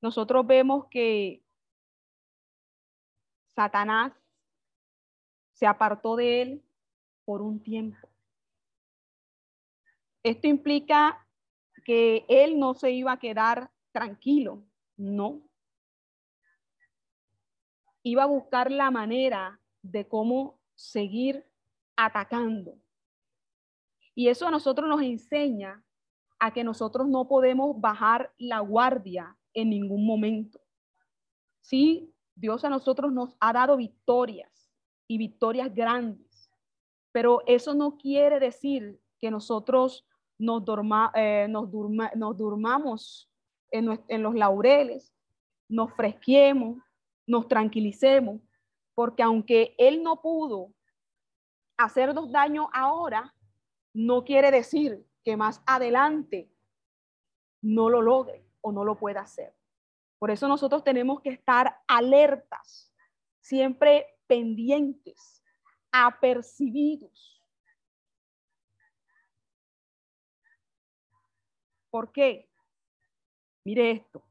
nosotros 0.00 0.46
vemos 0.46 0.86
que 0.90 1.42
Satanás 3.54 4.12
se 5.52 5.66
apartó 5.66 6.14
de 6.14 6.42
él 6.42 6.64
por 7.24 7.42
un 7.42 7.60
tiempo. 7.60 8.08
Esto 10.22 10.46
implica 10.46 11.26
que 11.84 12.24
él 12.28 12.58
no 12.58 12.74
se 12.74 12.92
iba 12.92 13.12
a 13.12 13.18
quedar 13.18 13.70
tranquilo, 13.92 14.62
no. 14.96 15.42
Iba 18.02 18.22
a 18.22 18.26
buscar 18.26 18.70
la 18.70 18.90
manera 18.90 19.60
de 19.82 20.06
cómo 20.06 20.60
seguir 20.74 21.44
atacando. 21.96 22.78
Y 24.14 24.28
eso 24.28 24.46
a 24.46 24.50
nosotros 24.50 24.88
nos 24.88 25.02
enseña 25.02 25.84
a 26.38 26.52
que 26.52 26.62
nosotros 26.62 27.08
no 27.08 27.26
podemos 27.26 27.80
bajar 27.80 28.32
la 28.38 28.60
guardia 28.60 29.36
en 29.60 29.70
ningún 29.70 30.06
momento. 30.06 30.60
Sí, 31.60 32.14
Dios 32.36 32.64
a 32.64 32.70
nosotros 32.70 33.12
nos 33.12 33.36
ha 33.40 33.52
dado 33.52 33.76
victorias 33.76 34.70
y 35.08 35.18
victorias 35.18 35.74
grandes, 35.74 36.50
pero 37.10 37.42
eso 37.46 37.74
no 37.74 37.98
quiere 37.98 38.38
decir 38.38 39.00
que 39.20 39.30
nosotros 39.30 40.06
nos, 40.38 40.62
eh, 41.14 41.46
nos, 41.50 41.68
nos 42.14 42.36
durmamos 42.36 43.28
en, 43.72 44.00
en 44.06 44.22
los 44.22 44.34
laureles, 44.36 45.12
nos 45.68 45.92
fresquemos, 45.94 46.78
nos 47.26 47.48
tranquilicemos, 47.48 48.40
porque 48.94 49.24
aunque 49.24 49.74
Él 49.76 50.04
no 50.04 50.20
pudo 50.22 50.72
hacernos 51.76 52.30
daño 52.30 52.68
ahora, 52.72 53.34
no 53.92 54.24
quiere 54.24 54.52
decir 54.52 55.04
que 55.24 55.36
más 55.36 55.60
adelante 55.66 56.48
no 57.60 57.90
lo 57.90 58.00
logre 58.00 58.47
o 58.60 58.72
no 58.72 58.84
lo 58.84 58.96
pueda 58.96 59.20
hacer. 59.20 59.54
Por 60.18 60.30
eso 60.30 60.48
nosotros 60.48 60.82
tenemos 60.82 61.20
que 61.20 61.30
estar 61.30 61.80
alertas, 61.86 62.92
siempre 63.40 64.06
pendientes, 64.26 65.42
apercibidos. 65.92 67.42
¿Por 71.90 72.12
qué? 72.12 72.48
Mire 73.64 73.90
esto. 73.92 74.24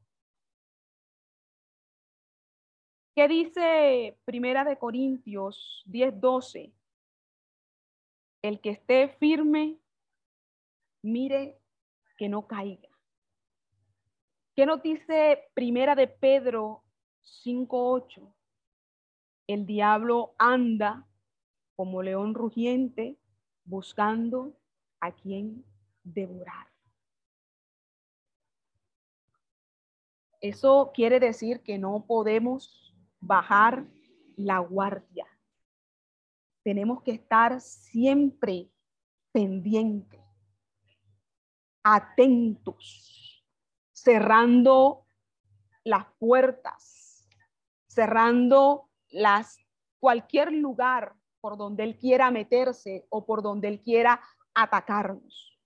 ¿Qué 3.14 3.26
dice 3.26 4.16
Primera 4.24 4.64
de 4.64 4.78
Corintios 4.78 5.82
10, 5.86 6.20
12? 6.20 6.72
El 8.42 8.60
que 8.60 8.70
esté 8.70 9.08
firme, 9.08 9.80
mire 11.02 11.60
que 12.16 12.28
no 12.28 12.46
caiga. 12.46 12.87
¿Qué 14.58 14.66
nos 14.66 14.82
dice 14.82 15.52
Primera 15.54 15.94
de 15.94 16.08
Pedro 16.08 16.82
5, 17.22 17.92
8? 17.92 18.34
El 19.46 19.64
diablo 19.66 20.34
anda 20.36 21.06
como 21.76 22.02
león 22.02 22.34
rugiente 22.34 23.20
buscando 23.64 24.58
a 24.98 25.12
quien 25.12 25.64
devorar. 26.02 26.66
Eso 30.40 30.90
quiere 30.92 31.20
decir 31.20 31.62
que 31.62 31.78
no 31.78 32.04
podemos 32.04 32.92
bajar 33.20 33.86
la 34.34 34.58
guardia. 34.58 35.28
Tenemos 36.64 37.04
que 37.04 37.12
estar 37.12 37.60
siempre 37.60 38.68
pendientes, 39.30 40.20
atentos, 41.84 43.17
cerrando 44.08 45.04
las 45.84 46.06
puertas, 46.18 47.28
cerrando 47.88 48.88
las 49.10 49.58
cualquier 50.00 50.50
lugar 50.50 51.14
por 51.42 51.58
donde 51.58 51.82
él 51.82 51.98
quiera 51.98 52.30
meterse 52.30 53.06
o 53.10 53.26
por 53.26 53.42
donde 53.42 53.68
él 53.68 53.82
quiera 53.82 54.18
atacarnos. 54.54 55.60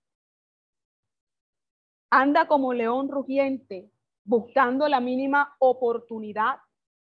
Anda 2.09 2.45
como 2.45 2.73
león 2.73 3.07
rugiente 3.07 3.89
buscando 4.25 4.89
la 4.89 4.99
mínima 4.99 5.55
oportunidad 5.59 6.57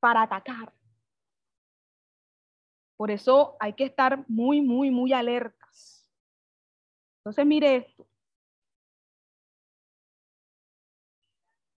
para 0.00 0.24
atacar. 0.24 0.74
Por 2.98 3.10
eso 3.10 3.56
hay 3.60 3.72
que 3.72 3.84
estar 3.84 4.28
muy, 4.28 4.60
muy, 4.60 4.90
muy 4.90 5.14
alertas. 5.14 6.06
Entonces, 7.20 7.46
mire 7.46 7.76
esto. 7.76 8.06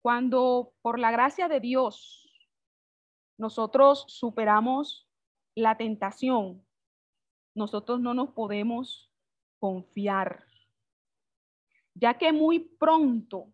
Cuando 0.05 0.71
por 0.83 0.99
la 0.99 1.09
gracia 1.09 1.47
de 1.47 1.59
Dios 1.59 2.31
nosotros 3.39 4.05
superamos 4.07 5.09
la 5.55 5.77
tentación, 5.77 6.63
nosotros 7.55 7.99
no 7.99 8.13
nos 8.13 8.29
podemos 8.29 9.11
confiar, 9.57 10.45
ya 11.95 12.19
que 12.19 12.31
muy 12.31 12.59
pronto 12.59 13.47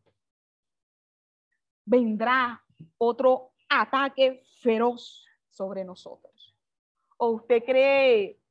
vendrá 1.86 2.62
otro 2.98 3.54
ataque 3.70 4.44
feroz 4.60 5.24
sobre 5.52 5.86
nosotros. 5.86 6.54
¿O 7.16 7.30
usted 7.30 7.64
cree 7.64 8.42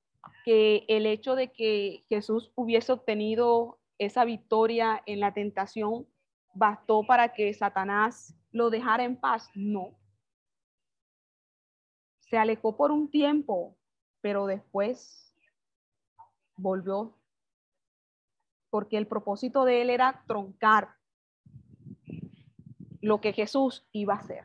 que 0.47 0.87
el 0.89 1.05
hecho 1.05 1.35
de 1.35 1.53
que 1.53 2.07
Jesús 2.09 2.51
hubiese 2.55 2.93
obtenido 2.93 3.79
esa 3.99 4.25
victoria 4.25 5.03
en 5.05 5.21
la 5.21 5.35
tentación 5.35 6.07
bastó 6.55 7.05
para 7.07 7.33
que 7.33 7.53
Satanás 7.55 8.35
lo 8.53 8.71
dejara 8.71 9.05
en 9.05 9.17
paz? 9.17 9.49
No. 9.55 9.99
Se 12.21 12.39
alejó 12.39 12.77
por 12.77 12.91
un 12.91 13.11
tiempo, 13.11 13.77
pero 14.21 14.47
después 14.47 15.35
volvió 16.57 17.17
porque 18.71 18.97
el 18.97 19.07
propósito 19.07 19.65
de 19.65 19.83
él 19.83 19.91
era 19.91 20.23
troncar 20.27 20.97
lo 23.01 23.21
que 23.21 23.33
Jesús 23.33 23.87
iba 23.93 24.15
a 24.15 24.19
hacer. 24.19 24.45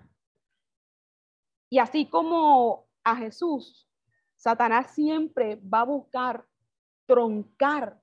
Y 1.70 1.80
así 1.80 2.08
como 2.08 2.88
a 3.04 3.16
Jesús, 3.16 3.88
Satanás 4.36 4.92
siempre 4.94 5.56
va 5.58 5.82
a 5.82 5.86
buscar 5.86 6.48
troncar 7.06 8.02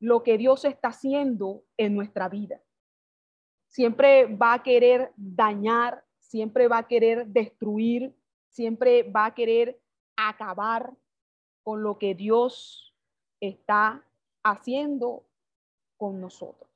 lo 0.00 0.22
que 0.22 0.36
Dios 0.36 0.64
está 0.64 0.88
haciendo 0.88 1.64
en 1.76 1.94
nuestra 1.94 2.28
vida. 2.28 2.60
Siempre 3.76 4.24
va 4.24 4.54
a 4.54 4.62
querer 4.62 5.12
dañar, 5.16 6.02
siempre 6.18 6.66
va 6.66 6.78
a 6.78 6.88
querer 6.88 7.26
destruir, 7.26 8.16
siempre 8.48 9.02
va 9.02 9.26
a 9.26 9.34
querer 9.34 9.78
acabar 10.16 10.94
con 11.62 11.82
lo 11.82 11.98
que 11.98 12.14
Dios 12.14 12.94
está 13.38 14.02
haciendo 14.42 15.26
con 15.98 16.22
nosotros. 16.22 16.70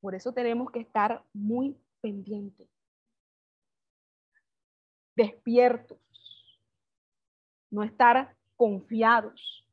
Por 0.00 0.14
eso 0.14 0.32
tenemos 0.32 0.70
que 0.70 0.78
estar 0.78 1.24
muy 1.32 1.76
pendientes 2.00 2.68
despiertos, 5.16 5.98
no 7.68 7.82
estar 7.82 8.36
confiados. 8.54 9.66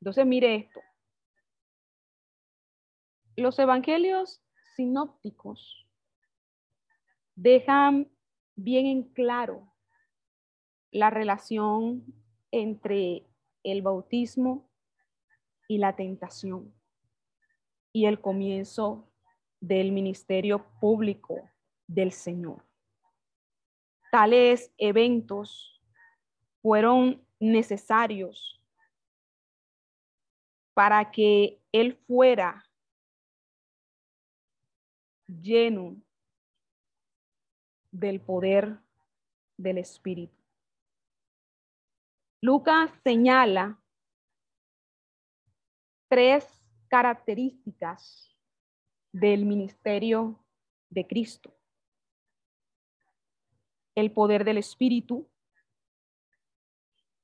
Entonces, 0.00 0.26
mire 0.26 0.56
esto. 0.56 0.80
Los 3.42 3.58
evangelios 3.58 4.40
sinópticos 4.76 5.84
dejan 7.34 8.08
bien 8.54 8.86
en 8.86 9.02
claro 9.02 9.74
la 10.92 11.10
relación 11.10 12.04
entre 12.52 13.26
el 13.64 13.82
bautismo 13.82 14.70
y 15.66 15.78
la 15.78 15.96
tentación 15.96 16.72
y 17.92 18.06
el 18.06 18.20
comienzo 18.20 19.10
del 19.58 19.90
ministerio 19.90 20.64
público 20.80 21.50
del 21.88 22.12
Señor. 22.12 22.64
Tales 24.12 24.72
eventos 24.78 25.82
fueron 26.60 27.26
necesarios 27.40 28.62
para 30.74 31.10
que 31.10 31.60
Él 31.72 31.96
fuera 32.06 32.64
lleno 35.40 35.96
del 37.90 38.20
poder 38.20 38.78
del 39.56 39.78
Espíritu. 39.78 40.36
Lucas 42.40 42.90
señala 43.04 43.80
tres 46.08 46.46
características 46.88 48.36
del 49.12 49.46
ministerio 49.46 50.44
de 50.90 51.06
Cristo 51.06 51.54
el 53.94 54.12
poder 54.12 54.44
del 54.44 54.58
Espíritu, 54.58 55.28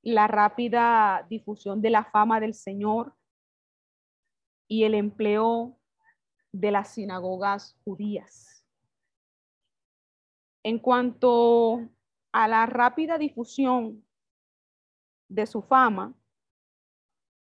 la 0.01 0.27
rápida 0.27 1.25
difusión 1.29 1.81
de 1.81 1.89
la 1.89 2.05
fama 2.05 2.39
del 2.39 2.53
Señor 2.53 3.15
y 4.67 4.83
el 4.83 4.93
empleo 4.93 5.78
de 6.51 6.71
las 6.71 6.93
sinagogas 6.93 7.75
judías. 7.83 8.65
En 10.63 10.79
cuanto 10.79 11.89
a 12.31 12.47
la 12.47 12.65
rápida 12.65 13.17
difusión 13.17 14.05
de 15.27 15.45
su 15.45 15.61
fama, 15.61 16.13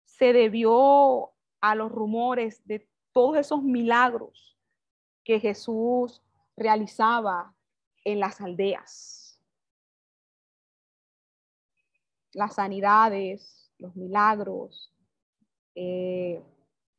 se 0.05 0.33
debió 0.33 1.31
a 1.61 1.75
los 1.75 1.91
rumores 1.91 2.65
de 2.65 2.87
todos 3.11 3.37
esos 3.37 3.63
milagros 3.63 4.57
que 5.23 5.39
Jesús 5.39 6.21
realizaba 6.55 7.55
en 8.03 8.19
las 8.19 8.41
aldeas. 8.41 9.39
Las 12.33 12.55
sanidades, 12.55 13.71
los 13.77 13.95
milagros, 13.95 14.93
eh, 15.75 16.41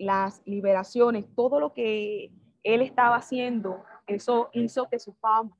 las 0.02 0.42
liberaciones, 0.46 1.32
todo 1.36 1.60
lo 1.60 1.74
que 1.74 2.32
él 2.64 2.82
estaba 2.82 3.14
haciendo, 3.14 3.84
eso 4.08 4.50
hizo 4.52 4.88
que 4.88 4.98
su 4.98 5.12
fama 5.14 5.56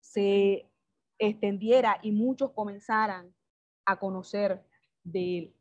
se 0.00 0.66
extendiera 1.18 1.98
y 2.02 2.12
muchos 2.12 2.52
comenzaran 2.52 3.34
a 3.84 3.98
conocer 3.98 4.64
de 5.04 5.38
él. 5.38 5.56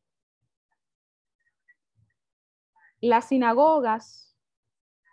Las 3.01 3.27
sinagogas 3.27 4.37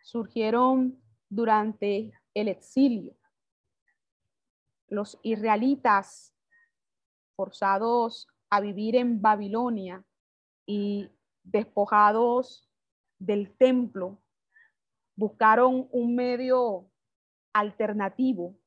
surgieron 0.05 1.03
durante 1.29 2.13
el 2.33 2.47
exilio. 2.47 3.17
Los 4.87 5.19
israelitas 5.25 6.33
forzados 7.35 8.29
a 8.51 8.61
vivir 8.61 8.95
en 8.95 9.21
Babilonia 9.21 10.05
y 10.65 11.11
despojados 11.47 12.69
del 13.19 13.57
templo, 13.57 14.21
buscaron 15.15 15.89
un 15.91 16.15
medio 16.15 16.91
alternativo 17.53 18.59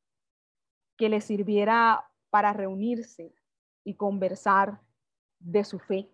que 0.98 1.10
les 1.10 1.26
sirviera 1.26 2.10
para 2.30 2.54
reunirse 2.54 3.34
y 3.84 3.96
conversar 3.96 4.82
de 5.40 5.64
su 5.64 5.80
fe. 5.80 6.10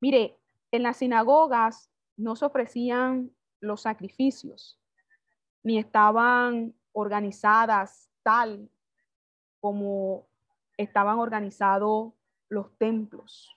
Mire, 0.00 0.36
en 0.70 0.82
las 0.82 0.98
sinagogas 0.98 1.90
no 2.16 2.36
se 2.36 2.44
ofrecían 2.44 3.30
los 3.60 3.82
sacrificios, 3.82 4.78
ni 5.62 5.78
estaban 5.78 6.74
organizadas 6.92 8.10
tal 8.22 8.68
como 9.60 10.26
estaban 10.76 11.18
organizados 11.18 12.12
los 12.48 12.76
templos. 12.76 13.50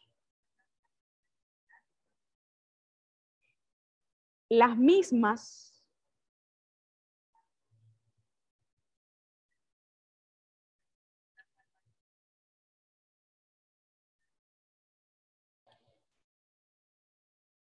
Las 4.49 4.77
mismas 4.77 5.83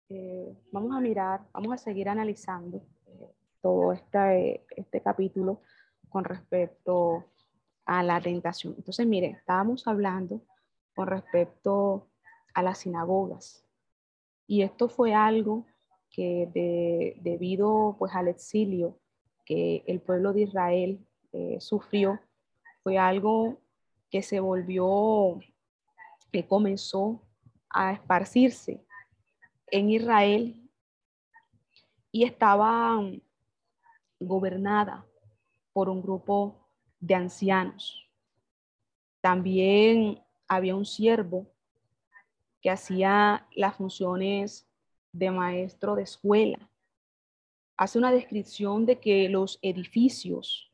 eh, 0.09 0.57
vamos 0.71 0.97
a 0.97 1.01
mirar, 1.01 1.47
vamos 1.53 1.73
a 1.75 1.79
seguir 1.79 2.09
analizando 2.09 2.85
eh, 3.07 3.35
todo 3.61 3.93
este, 3.93 4.65
este 4.77 5.01
capítulo 5.01 5.63
con 6.09 6.25
respecto 6.25 7.25
a 7.87 8.03
la 8.03 8.21
tentación. 8.21 8.75
Entonces, 8.77 9.07
mire, 9.07 9.29
estábamos 9.29 9.87
hablando 9.87 10.43
con 10.95 11.07
respecto 11.07 12.09
a 12.55 12.63
las 12.63 12.79
sinagogas. 12.79 13.65
Y 14.47 14.63
esto 14.63 14.89
fue 14.89 15.15
algo 15.15 15.67
que 16.13 17.17
debido 17.21 17.97
pues 17.99 18.15
al 18.15 18.29
exilio 18.29 19.01
que 19.45 19.83
el 19.87 20.01
pueblo 20.01 20.33
de 20.33 20.43
Israel 20.43 21.07
eh, 21.33 21.57
sufrió, 21.61 22.21
fue 22.83 22.99
algo 22.99 23.59
que 24.11 24.23
se 24.23 24.39
volvió, 24.39 25.41
que 26.31 26.47
comenzó 26.47 27.23
a 27.71 27.93
esparcirse 27.93 28.85
en 29.69 29.91
Israel 29.91 30.71
y 32.11 32.25
estaba 32.25 33.01
gobernada 34.21 35.07
por 35.73 35.89
un 35.89 36.03
grupo 36.03 36.69
de 37.01 37.15
ancianos. 37.15 38.07
También 39.23 40.23
había 40.47 40.77
un 40.77 40.85
siervo 40.85 41.47
que 42.61 42.71
hacía 42.71 43.49
las 43.55 43.77
funciones 43.77 44.69
de 45.13 45.31
maestro 45.31 45.95
de 45.95 46.03
escuela. 46.03 46.71
Hace 47.77 47.99
una 47.99 48.13
descripción 48.13 48.87
de 48.87 48.99
que 48.99 49.29
los 49.29 49.59
edificios 49.63 50.71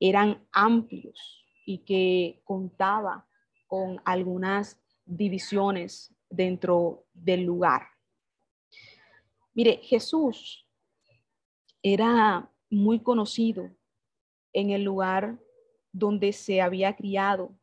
eran 0.00 0.44
amplios 0.52 1.44
y 1.64 1.78
que 1.78 2.40
contaba 2.44 3.26
con 3.66 4.00
algunas 4.04 4.80
divisiones 5.04 6.12
dentro 6.28 7.04
del 7.12 7.44
lugar. 7.44 7.82
Mire, 9.54 9.78
Jesús 9.82 10.66
era 11.82 12.50
muy 12.70 13.00
conocido 13.00 13.70
en 14.52 14.70
el 14.70 14.82
lugar 14.82 15.38
donde 15.92 16.32
se 16.32 16.60
había 16.60 16.96
criado, 16.96 17.54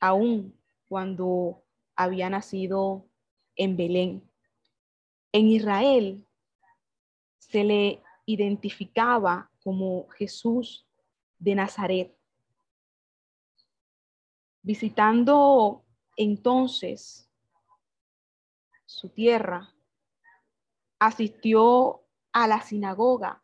aún 0.00 0.58
cuando 0.88 1.62
había 1.94 2.28
nacido 2.30 3.06
en 3.54 3.76
Belén. 3.76 4.29
En 5.32 5.46
Israel 5.46 6.26
se 7.38 7.64
le 7.64 8.02
identificaba 8.26 9.50
como 9.62 10.08
Jesús 10.10 10.86
de 11.38 11.54
Nazaret. 11.54 12.16
Visitando 14.62 15.84
entonces 16.16 17.30
su 18.84 19.08
tierra, 19.08 19.72
asistió 20.98 22.02
a 22.32 22.46
la 22.46 22.60
sinagoga, 22.60 23.42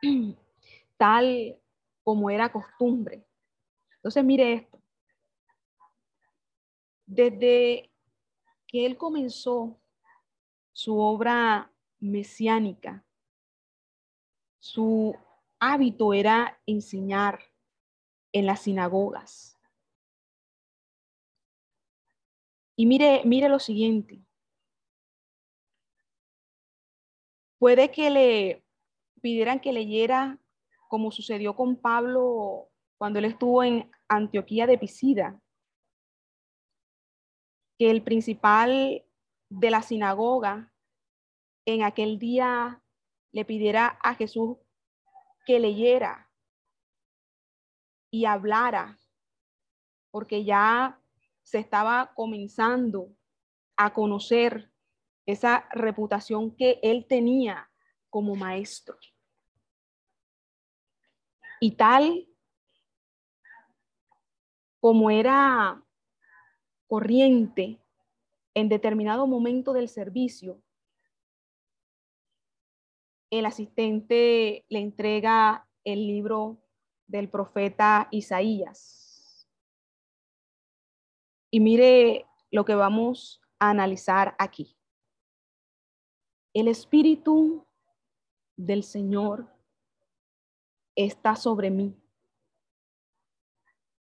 tal 0.96 1.58
como 2.04 2.30
era 2.30 2.52
costumbre. 2.52 3.26
Entonces, 3.96 4.24
mire 4.24 4.52
esto. 4.54 4.80
Desde 7.06 7.90
que 8.66 8.86
él 8.86 8.96
comenzó 8.96 9.79
su 10.80 10.98
obra 10.98 11.70
mesiánica. 11.98 13.04
Su 14.60 15.14
hábito 15.58 16.14
era 16.14 16.58
enseñar 16.64 17.38
en 18.32 18.46
las 18.46 18.62
sinagogas. 18.62 19.60
Y 22.76 22.86
mire, 22.86 23.20
mire 23.26 23.50
lo 23.50 23.58
siguiente. 23.58 24.24
Puede 27.58 27.90
que 27.90 28.08
le 28.08 28.64
pidieran 29.20 29.60
que 29.60 29.74
leyera 29.74 30.38
como 30.88 31.10
sucedió 31.10 31.54
con 31.56 31.76
Pablo 31.76 32.70
cuando 32.96 33.18
él 33.18 33.26
estuvo 33.26 33.62
en 33.62 33.90
Antioquía 34.08 34.66
de 34.66 34.78
Pisida, 34.78 35.42
que 37.78 37.90
el 37.90 38.02
principal 38.02 39.04
de 39.50 39.70
la 39.70 39.82
sinagoga 39.82 40.69
en 41.64 41.82
aquel 41.82 42.18
día 42.18 42.82
le 43.32 43.44
pidiera 43.44 43.98
a 44.02 44.14
Jesús 44.14 44.58
que 45.46 45.60
leyera 45.60 46.30
y 48.10 48.24
hablara, 48.24 48.98
porque 50.10 50.44
ya 50.44 51.00
se 51.42 51.58
estaba 51.58 52.12
comenzando 52.14 53.14
a 53.76 53.92
conocer 53.92 54.72
esa 55.26 55.68
reputación 55.72 56.54
que 56.56 56.80
él 56.82 57.06
tenía 57.08 57.70
como 58.08 58.34
maestro. 58.34 58.98
Y 61.60 61.76
tal 61.76 62.26
como 64.80 65.10
era 65.10 65.84
corriente 66.86 67.80
en 68.54 68.68
determinado 68.68 69.26
momento 69.26 69.72
del 69.72 69.88
servicio, 69.88 70.62
el 73.30 73.46
asistente 73.46 74.64
le 74.68 74.80
entrega 74.80 75.68
el 75.84 76.06
libro 76.06 76.62
del 77.06 77.28
profeta 77.28 78.08
Isaías. 78.10 79.48
Y 81.50 81.60
mire 81.60 82.26
lo 82.50 82.64
que 82.64 82.74
vamos 82.74 83.40
a 83.58 83.70
analizar 83.70 84.34
aquí. 84.38 84.76
El 86.52 86.68
Espíritu 86.68 87.66
del 88.56 88.82
Señor 88.82 89.48
está 90.96 91.36
sobre 91.36 91.70
mí. 91.70 91.96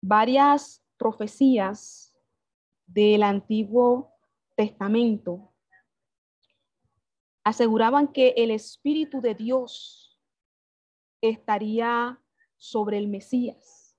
Varias 0.01 0.83
profecías 0.97 2.15
del 2.85 3.23
Antiguo 3.23 4.13
Testamento 4.55 5.53
aseguraban 7.47 8.09
que 8.09 8.33
el 8.35 8.51
Espíritu 8.51 9.21
de 9.21 9.33
Dios 9.33 10.19
estaría 11.21 12.21
sobre 12.57 12.97
el 12.97 13.07
Mesías. 13.07 13.95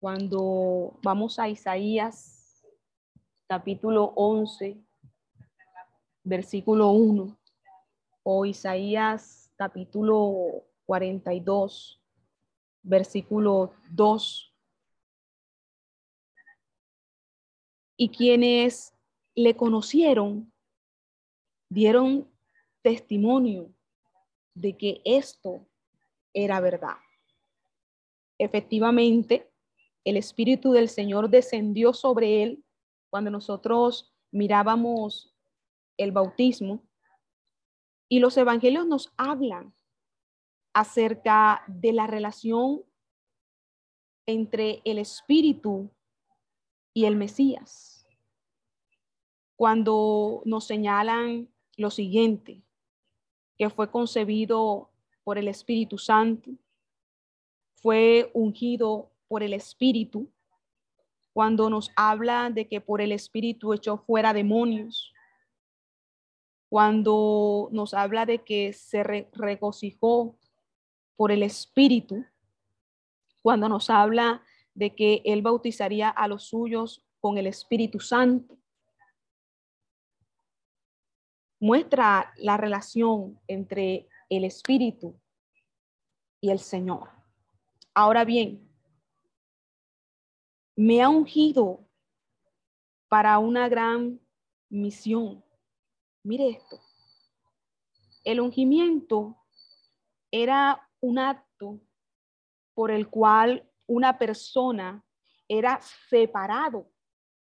Cuando 0.00 0.98
vamos 1.02 1.38
a 1.38 1.50
Isaías 1.50 2.64
capítulo 3.46 4.14
11, 4.16 4.82
versículo 6.24 6.92
1, 6.92 7.38
o 8.22 8.46
Isaías 8.46 9.52
capítulo 9.56 10.64
42, 10.86 12.00
versículo 12.82 13.74
2. 13.90 14.54
Y 17.98 18.08
quienes 18.08 18.94
le 19.34 19.54
conocieron 19.54 20.51
dieron 21.72 22.28
testimonio 22.82 23.72
de 24.54 24.76
que 24.76 25.00
esto 25.04 25.66
era 26.34 26.60
verdad. 26.60 26.96
Efectivamente, 28.38 29.50
el 30.04 30.16
Espíritu 30.16 30.72
del 30.72 30.88
Señor 30.88 31.30
descendió 31.30 31.94
sobre 31.94 32.42
él 32.42 32.64
cuando 33.08 33.30
nosotros 33.30 34.14
mirábamos 34.30 35.34
el 35.96 36.12
bautismo 36.12 36.82
y 38.08 38.18
los 38.18 38.36
evangelios 38.36 38.86
nos 38.86 39.12
hablan 39.16 39.74
acerca 40.74 41.62
de 41.68 41.92
la 41.92 42.06
relación 42.06 42.82
entre 44.26 44.82
el 44.84 44.98
Espíritu 44.98 45.90
y 46.92 47.06
el 47.06 47.16
Mesías. 47.16 48.06
Cuando 49.56 50.42
nos 50.44 50.64
señalan 50.64 51.51
lo 51.76 51.90
siguiente, 51.90 52.62
que 53.58 53.70
fue 53.70 53.90
concebido 53.90 54.90
por 55.24 55.38
el 55.38 55.48
Espíritu 55.48 55.98
Santo, 55.98 56.50
fue 57.74 58.30
ungido 58.34 59.10
por 59.28 59.42
el 59.42 59.54
Espíritu, 59.54 60.30
cuando 61.32 61.70
nos 61.70 61.90
habla 61.96 62.50
de 62.50 62.68
que 62.68 62.80
por 62.80 63.00
el 63.00 63.12
Espíritu 63.12 63.72
echó 63.72 63.98
fuera 63.98 64.32
demonios, 64.32 65.12
cuando 66.68 67.68
nos 67.72 67.94
habla 67.94 68.24
de 68.26 68.44
que 68.44 68.72
se 68.72 69.02
regocijó 69.02 70.38
por 71.16 71.32
el 71.32 71.42
Espíritu, 71.42 72.24
cuando 73.42 73.68
nos 73.68 73.90
habla 73.90 74.42
de 74.74 74.94
que 74.94 75.22
Él 75.24 75.42
bautizaría 75.42 76.08
a 76.08 76.28
los 76.28 76.44
suyos 76.44 77.04
con 77.20 77.36
el 77.38 77.46
Espíritu 77.46 78.00
Santo. 78.00 78.56
Muestra 81.62 82.34
la 82.38 82.56
relación 82.56 83.40
entre 83.46 84.08
el 84.28 84.42
Espíritu 84.42 85.16
y 86.40 86.50
el 86.50 86.58
Señor. 86.58 87.08
Ahora 87.94 88.24
bien, 88.24 88.68
me 90.74 91.00
ha 91.00 91.08
ungido 91.08 91.88
para 93.06 93.38
una 93.38 93.68
gran 93.68 94.20
misión. 94.70 95.44
Mire 96.24 96.48
esto. 96.48 96.80
El 98.24 98.40
ungimiento 98.40 99.36
era 100.32 100.90
un 100.98 101.20
acto 101.20 101.80
por 102.74 102.90
el 102.90 103.08
cual 103.08 103.70
una 103.86 104.18
persona 104.18 105.04
era 105.46 105.80
separado 106.10 106.90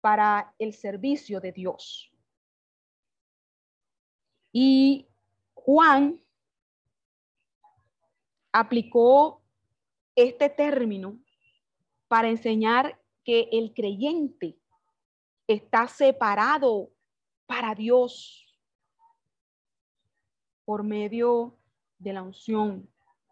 para 0.01 0.53
el 0.59 0.75
servicio 0.75 1.39
de 1.39 1.53
Dios. 1.53 2.12
Y 4.53 5.09
Juan 5.55 6.21
aplicó 8.53 9.43
este 10.15 10.51
término 10.51 11.19
para 12.09 12.29
enseñar 12.29 13.01
que 13.25 13.49
el 13.53 13.73
creyente 13.73 14.59
está 15.47 15.89
separado 15.89 16.91
para 17.47 17.75
Dios 17.75 18.47
por 20.65 20.83
medio 20.83 21.59
de 21.99 22.13
la 22.13 22.23
unción 22.23 22.89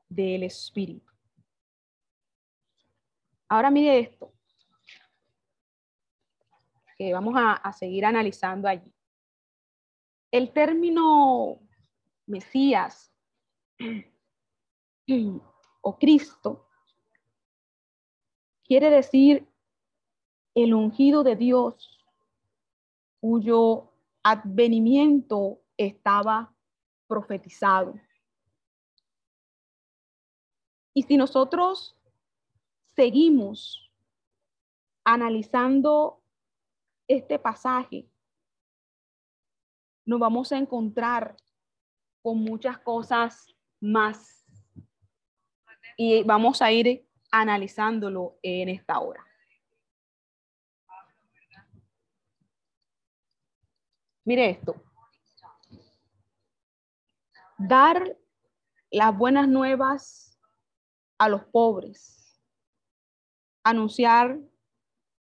del 0.09 0.43
Espíritu. 0.43 1.11
Ahora 3.49 3.71
mire 3.71 3.99
esto, 3.99 4.33
que 6.97 7.13
vamos 7.13 7.35
a, 7.37 7.73
seguir 7.73 8.05
analizando 8.05 8.69
allí. 8.69 8.93
El 10.31 10.53
término 10.53 11.61
Mesías 12.27 13.13
o 15.81 15.99
Cristo 15.99 16.69
quiere 18.65 18.91
decir 18.91 19.49
el 20.55 20.75
ungido 20.75 21.23
de 21.23 21.37
Dios 21.37 21.99
cuyo 23.21 23.93
advenimiento 24.23 25.61
estaba 25.77 26.55
profetizado. 27.07 27.95
Y 30.95 31.03
si 31.03 31.17
nosotros 31.17 31.97
seguimos 32.95 33.91
analizando 35.05 36.23
este 37.09 37.39
pasaje, 37.39 38.10
nos 40.11 40.19
vamos 40.19 40.51
a 40.51 40.59
encontrar 40.59 41.37
con 42.21 42.39
muchas 42.39 42.79
cosas 42.79 43.47
más. 43.81 44.45
Y 45.97 46.25
vamos 46.25 46.61
a 46.61 46.73
ir 46.73 47.07
analizándolo 47.31 48.37
en 48.43 48.71
esta 48.71 48.99
hora. 48.99 49.25
Mire 54.25 54.51
esto. 54.51 54.75
Dar 57.57 58.17
las 58.91 59.17
buenas 59.17 59.47
nuevas 59.47 60.37
a 61.19 61.29
los 61.29 61.45
pobres, 61.45 62.43
anunciar 63.63 64.41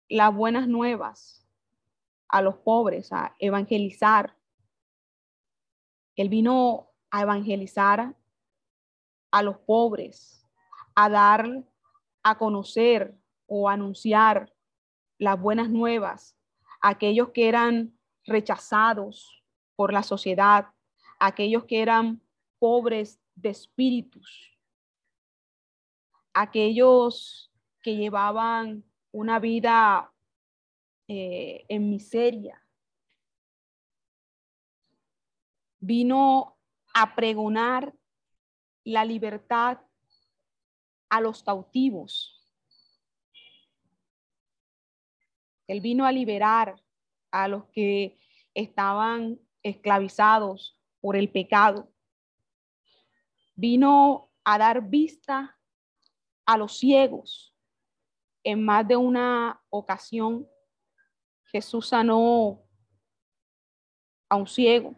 las 0.07 0.33
buenas 0.33 0.69
nuevas 0.69 1.45
a 2.29 2.41
los 2.41 2.55
pobres, 2.55 3.11
a 3.11 3.35
evangelizar. 3.39 4.38
Él 6.19 6.27
vino 6.27 6.91
a 7.11 7.21
evangelizar 7.21 8.13
a 9.31 9.41
los 9.41 9.57
pobres, 9.59 10.45
a 10.93 11.07
dar 11.07 11.63
a 12.23 12.37
conocer 12.37 13.17
o 13.47 13.69
anunciar 13.69 14.53
las 15.17 15.39
buenas 15.39 15.69
nuevas 15.69 16.37
a 16.81 16.89
aquellos 16.89 17.29
que 17.29 17.47
eran 17.47 17.97
rechazados 18.25 19.45
por 19.77 19.93
la 19.93 20.03
sociedad, 20.03 20.73
aquellos 21.21 21.63
que 21.63 21.81
eran 21.81 22.21
pobres 22.59 23.21
de 23.35 23.51
espíritus, 23.51 24.59
aquellos 26.33 27.49
que 27.81 27.95
llevaban 27.95 28.83
una 29.13 29.39
vida 29.39 30.13
eh, 31.07 31.63
en 31.69 31.89
miseria. 31.89 32.61
Vino 35.79 36.57
a 36.93 37.15
pregonar 37.15 37.93
la 38.83 39.05
libertad 39.05 39.79
a 41.09 41.21
los 41.21 41.43
cautivos. 41.43 42.35
Él 45.67 45.81
vino 45.81 46.05
a 46.05 46.11
liberar 46.11 46.75
a 47.31 47.47
los 47.47 47.65
que 47.67 48.17
estaban 48.53 49.39
esclavizados 49.61 50.79
por 50.99 51.15
el 51.15 51.29
pecado. 51.29 51.91
Vino 53.55 54.31
a 54.43 54.57
dar 54.57 54.81
vista 54.81 55.57
a 56.45 56.57
los 56.57 56.77
ciegos. 56.77 57.55
En 58.43 58.63
más 58.65 58.87
de 58.87 58.95
una 58.95 59.61
ocasión, 59.69 60.47
Jesús 61.45 61.89
sanó 61.89 62.63
a 64.27 64.35
un 64.35 64.47
ciego. 64.47 64.95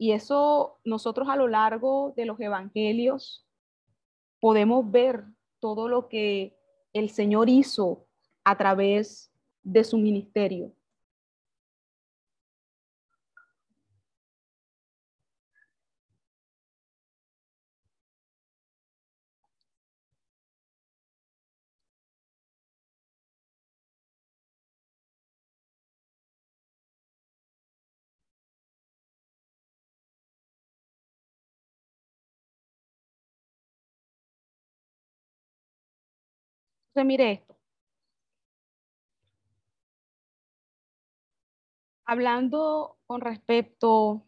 Y 0.00 0.12
eso 0.12 0.78
nosotros 0.82 1.28
a 1.28 1.36
lo 1.36 1.46
largo 1.46 2.14
de 2.16 2.24
los 2.24 2.40
evangelios 2.40 3.46
podemos 4.40 4.90
ver 4.90 5.24
todo 5.58 5.88
lo 5.88 6.08
que 6.08 6.56
el 6.94 7.10
Señor 7.10 7.50
hizo 7.50 8.06
a 8.42 8.56
través 8.56 9.30
de 9.62 9.84
su 9.84 9.98
ministerio. 9.98 10.72
Entonces, 36.90 37.06
mire 37.06 37.32
esto. 37.32 37.56
Hablando 42.04 42.98
con 43.06 43.20
respecto 43.20 44.26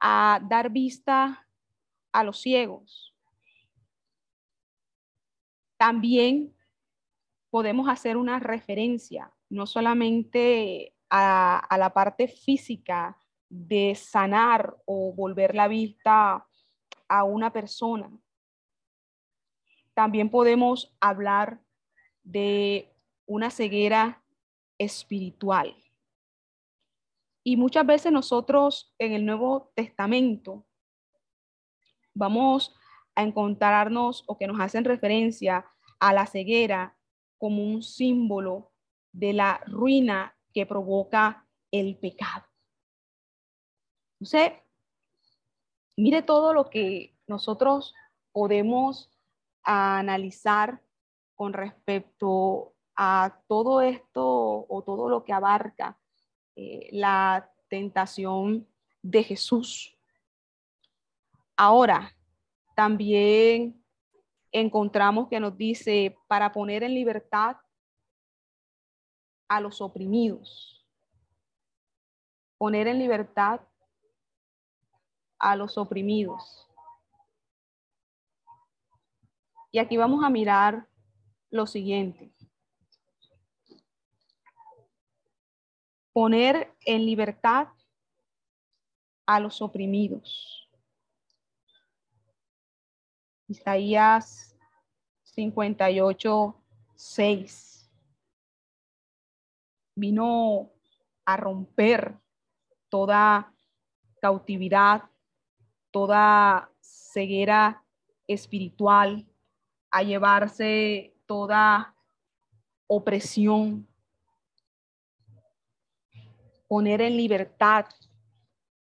a 0.00 0.40
dar 0.48 0.70
vista 0.70 1.46
a 2.12 2.24
los 2.24 2.40
ciegos, 2.40 3.14
también 5.76 6.56
podemos 7.50 7.88
hacer 7.90 8.16
una 8.16 8.38
referencia 8.38 9.30
no 9.50 9.66
solamente 9.66 10.94
a, 11.10 11.58
a, 11.58 11.76
la 11.76 11.92
parte 11.92 12.28
física 12.28 13.18
de 13.50 13.94
sanar 13.94 14.76
o 14.86 15.12
volver 15.12 15.54
la 15.54 15.68
vista 15.68 16.46
a 17.08 17.24
una 17.24 17.52
persona. 17.52 18.10
También 20.00 20.30
podemos 20.30 20.96
hablar 20.98 21.60
de 22.22 22.90
una 23.26 23.50
ceguera 23.50 24.24
espiritual. 24.78 25.76
Y 27.44 27.58
muchas 27.58 27.84
veces 27.84 28.10
nosotros 28.10 28.94
en 28.98 29.12
el 29.12 29.26
Nuevo 29.26 29.72
Testamento 29.74 30.64
vamos 32.14 32.74
a 33.14 33.24
encontrarnos 33.24 34.24
o 34.26 34.38
que 34.38 34.46
nos 34.46 34.58
hacen 34.58 34.86
referencia 34.86 35.66
a 35.98 36.14
la 36.14 36.24
ceguera 36.24 36.96
como 37.36 37.62
un 37.62 37.82
símbolo 37.82 38.72
de 39.12 39.34
la 39.34 39.60
ruina 39.66 40.34
que 40.54 40.64
provoca 40.64 41.46
el 41.70 41.98
pecado. 41.98 42.46
Entonces, 44.18 44.52
mire 45.94 46.22
todo 46.22 46.54
lo 46.54 46.70
que 46.70 47.18
nosotros 47.26 47.94
podemos 48.32 49.10
analizar 49.64 50.82
con 51.34 51.52
respecto 51.52 52.74
a 52.96 53.40
todo 53.46 53.80
esto 53.80 54.66
o 54.68 54.82
todo 54.84 55.08
lo 55.08 55.24
que 55.24 55.32
abarca 55.32 55.98
eh, 56.56 56.88
la 56.92 57.50
tentación 57.68 58.66
de 59.02 59.24
Jesús. 59.24 59.96
Ahora, 61.56 62.14
también 62.74 63.82
encontramos 64.52 65.28
que 65.28 65.40
nos 65.40 65.56
dice 65.56 66.16
para 66.26 66.52
poner 66.52 66.82
en 66.82 66.94
libertad 66.94 67.56
a 69.48 69.60
los 69.60 69.80
oprimidos. 69.80 70.86
Poner 72.58 72.86
en 72.86 72.98
libertad 72.98 73.60
a 75.38 75.56
los 75.56 75.78
oprimidos. 75.78 76.69
Y 79.72 79.78
aquí 79.78 79.96
vamos 79.96 80.24
a 80.24 80.30
mirar 80.30 80.88
lo 81.50 81.66
siguiente. 81.66 82.32
Poner 86.12 86.74
en 86.84 87.06
libertad 87.06 87.68
a 89.26 89.38
los 89.38 89.62
oprimidos. 89.62 90.68
Isaías 93.46 94.56
58, 95.22 96.64
6. 96.96 97.92
Vino 99.94 100.72
a 101.24 101.36
romper 101.36 102.18
toda 102.88 103.54
cautividad, 104.20 105.04
toda 105.92 106.72
ceguera 106.80 107.84
espiritual, 108.26 109.29
a 109.90 110.02
llevarse 110.02 111.14
toda 111.26 111.94
opresión, 112.86 113.88
poner 116.68 117.00
en 117.02 117.16
libertad 117.16 117.86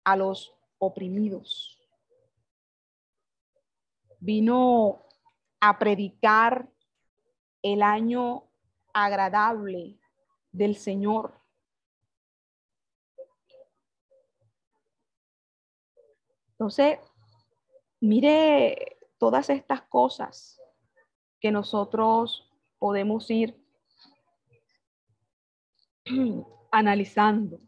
a 0.04 0.16
los 0.16 0.54
oprimidos. 0.78 1.78
Vino 4.20 5.02
a 5.60 5.78
predicar 5.78 6.68
el 7.62 7.82
año 7.82 8.44
agradable 8.92 9.98
del 10.52 10.76
Señor. 10.76 11.38
Entonces, 16.52 16.98
mire 18.00 18.98
todas 19.18 19.50
estas 19.50 19.82
cosas 19.82 20.60
que 21.44 21.52
nosotros 21.52 22.50
podemos 22.78 23.30
ir 23.30 23.54
analizando 26.72 27.60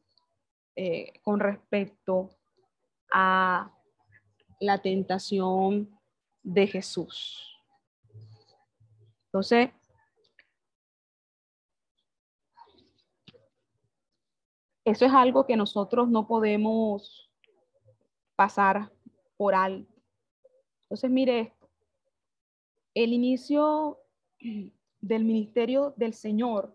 eh, 0.74 1.12
con 1.22 1.41
respecto 1.41 2.31
a 3.12 3.70
la 4.61 4.79
tentación 4.81 5.95
de 6.43 6.66
Jesús. 6.66 7.61
Entonces, 9.27 9.68
eso 14.87 15.05
es 15.05 15.12
algo 15.12 15.45
que 15.45 15.59
nosotros 15.59 16.09
no 16.09 16.27
podemos 16.27 17.31
pasar 18.37 18.91
por 19.37 19.55
alto. 19.55 19.93
Entonces, 20.85 21.11
mire. 21.11 21.55
El 22.97 23.12
inicio 23.12 24.01
del 25.03 25.24
ministerio 25.26 25.92
del 25.99 26.14
Señor 26.14 26.74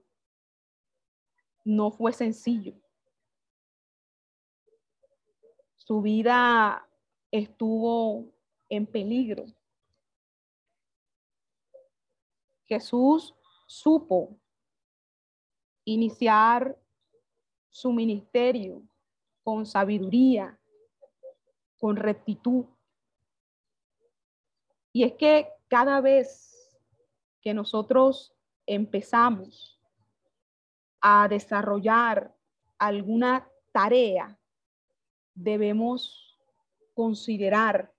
no 1.64 1.90
fue 1.90 2.14
sencillo. 2.14 2.76
Su 5.78 6.00
vida 6.04 6.88
estuvo 7.32 8.32
en 8.70 8.86
peligro. 8.86 9.48
Jesús 12.66 13.34
supo 13.66 14.38
iniciar 15.86 16.78
su 17.72 17.92
ministerio 17.92 18.84
con 19.44 19.66
sabiduría, 19.66 20.56
con 21.80 21.96
rectitud. 21.96 22.66
Y 24.94 25.02
es 25.02 25.14
que 25.14 25.48
cada 25.72 26.02
vez 26.02 26.78
que 27.42 27.54
nosotros 27.54 28.36
empezamos 28.66 29.80
a 31.00 31.30
desarrollar 31.30 32.36
alguna 32.78 33.50
tarea, 33.72 34.38
debemos 35.34 36.38
considerar 36.94 37.90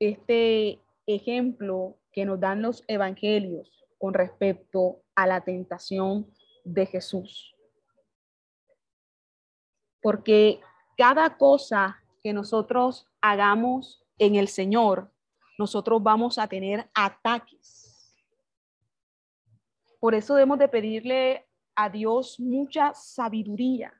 este 0.00 0.80
ejemplo 1.06 1.96
que 2.10 2.24
nos 2.24 2.40
dan 2.40 2.62
los 2.62 2.82
evangelios 2.88 3.86
con 3.96 4.12
respecto 4.12 5.04
a 5.14 5.28
la 5.28 5.42
tentación 5.42 6.34
de 6.64 6.84
Jesús. 6.86 7.54
Porque 10.02 10.60
cada 10.96 11.36
cosa 11.36 12.02
que 12.24 12.32
nosotros 12.32 13.06
hagamos 13.20 14.04
en 14.18 14.34
el 14.34 14.48
Señor, 14.48 15.12
nosotros 15.60 16.02
vamos 16.02 16.38
a 16.38 16.48
tener 16.48 16.90
ataques. 16.94 18.16
Por 20.00 20.14
eso 20.14 20.34
debemos 20.34 20.58
de 20.58 20.68
pedirle 20.68 21.46
a 21.74 21.90
Dios 21.90 22.40
mucha 22.40 22.94
sabiduría 22.94 23.92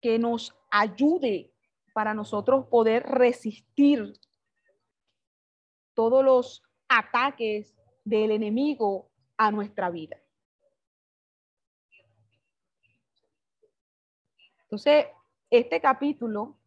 que 0.00 0.18
nos 0.18 0.52
ayude 0.68 1.52
para 1.94 2.12
nosotros 2.12 2.66
poder 2.66 3.04
resistir 3.04 4.14
todos 5.94 6.24
los 6.24 6.62
ataques 6.88 7.72
del 8.04 8.32
enemigo 8.32 9.08
a 9.36 9.52
nuestra 9.52 9.90
vida. 9.90 10.20
Entonces, 14.62 15.06
este 15.50 15.80
capítulo, 15.80 16.58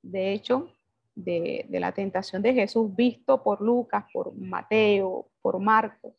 de 0.00 0.32
hecho, 0.32 0.72
de, 1.14 1.66
la 1.70 1.92
tentación 1.92 2.42
de 2.42 2.54
Jesús, 2.54 2.94
visto 2.94 3.42
por 3.42 3.60
Lucas, 3.60 4.04
por 4.12 4.34
Mateo, 4.34 5.30
por 5.40 5.58
Marco, 5.58 6.16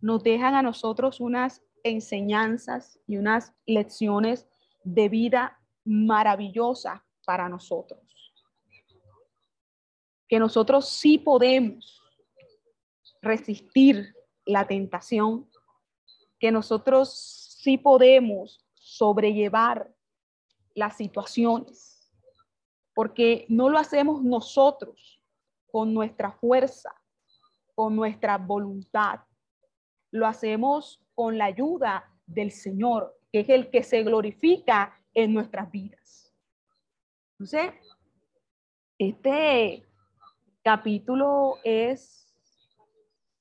nos 0.00 0.22
dejan 0.22 0.54
a 0.54 0.62
nosotros 0.62 1.20
unas 1.20 1.62
enseñanzas 1.82 3.00
y 3.06 3.16
unas 3.16 3.54
lecciones 3.64 4.48
de 4.84 5.08
vida 5.08 5.58
maravillosas 5.84 7.00
para 7.24 7.48
nosotros. 7.48 8.00
Que 10.28 10.38
nosotros 10.38 10.88
sí 10.88 11.18
podemos 11.18 12.02
resistir 13.22 14.14
la 14.44 14.66
tentación, 14.66 15.48
que 16.38 16.52
nosotros 16.52 17.56
sí 17.60 17.78
podemos 17.78 18.64
sobrellevar 18.74 19.92
las 20.74 20.96
situaciones, 20.96 21.95
porque 22.96 23.44
no 23.50 23.68
lo 23.68 23.78
hacemos 23.78 24.24
nosotros 24.24 25.22
con 25.70 25.92
nuestra 25.92 26.32
fuerza, 26.32 26.94
con 27.74 27.94
nuestra 27.94 28.38
voluntad, 28.38 29.20
lo 30.10 30.26
hacemos 30.26 31.04
con 31.14 31.36
la 31.36 31.44
ayuda 31.44 32.10
del 32.24 32.50
Señor, 32.52 33.14
que 33.30 33.40
es 33.40 33.50
el 33.50 33.68
que 33.68 33.82
se 33.82 34.02
glorifica 34.02 34.98
en 35.12 35.34
nuestras 35.34 35.70
vidas. 35.70 36.34
Entonces, 37.32 37.74
este 38.98 39.86
capítulo 40.62 41.56
es 41.64 42.34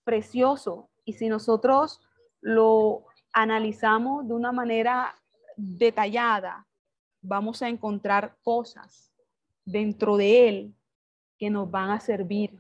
precioso 0.04 0.90
y 1.06 1.14
si 1.14 1.30
nosotros 1.30 2.02
lo 2.42 3.06
analizamos 3.32 4.28
de 4.28 4.34
una 4.34 4.52
manera 4.52 5.16
detallada, 5.56 6.68
vamos 7.22 7.62
a 7.62 7.70
encontrar 7.70 8.36
cosas 8.44 9.15
dentro 9.66 10.18
de 10.18 10.48
él 10.48 10.76
que 11.38 11.50
nos 11.50 11.70
van 11.70 11.90
a 11.90 12.00
servir 12.00 12.52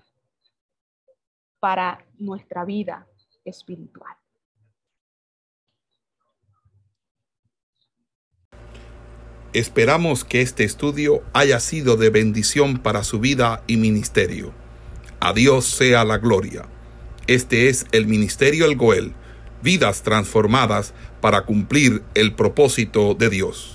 para 1.60 2.06
nuestra 2.18 2.66
vida 2.66 3.08
espiritual. 3.46 4.16
Esperamos 9.54 10.26
que 10.26 10.42
este 10.42 10.66
estudio 10.66 11.24
haya 11.32 11.62
sido 11.62 11.96
de 11.96 12.10
bendición 12.10 12.78
para 12.80 13.06
su 13.06 13.22
vida 13.22 13.64
y 13.68 13.78
ministerio. 13.78 14.54
A 15.22 15.32
Dios 15.32 15.66
sea 15.66 16.04
la 16.04 16.18
gloria. 16.18 16.66
Este 17.28 17.70
es 17.70 17.86
el 17.94 18.06
Ministerio 18.06 18.66
El 18.66 18.76
Goel, 18.76 19.14
vidas 19.64 20.04
transformadas 20.04 20.94
para 21.22 21.46
cumplir 21.46 22.04
el 22.16 22.36
propósito 22.36 23.16
de 23.16 23.30
Dios. 23.30 23.75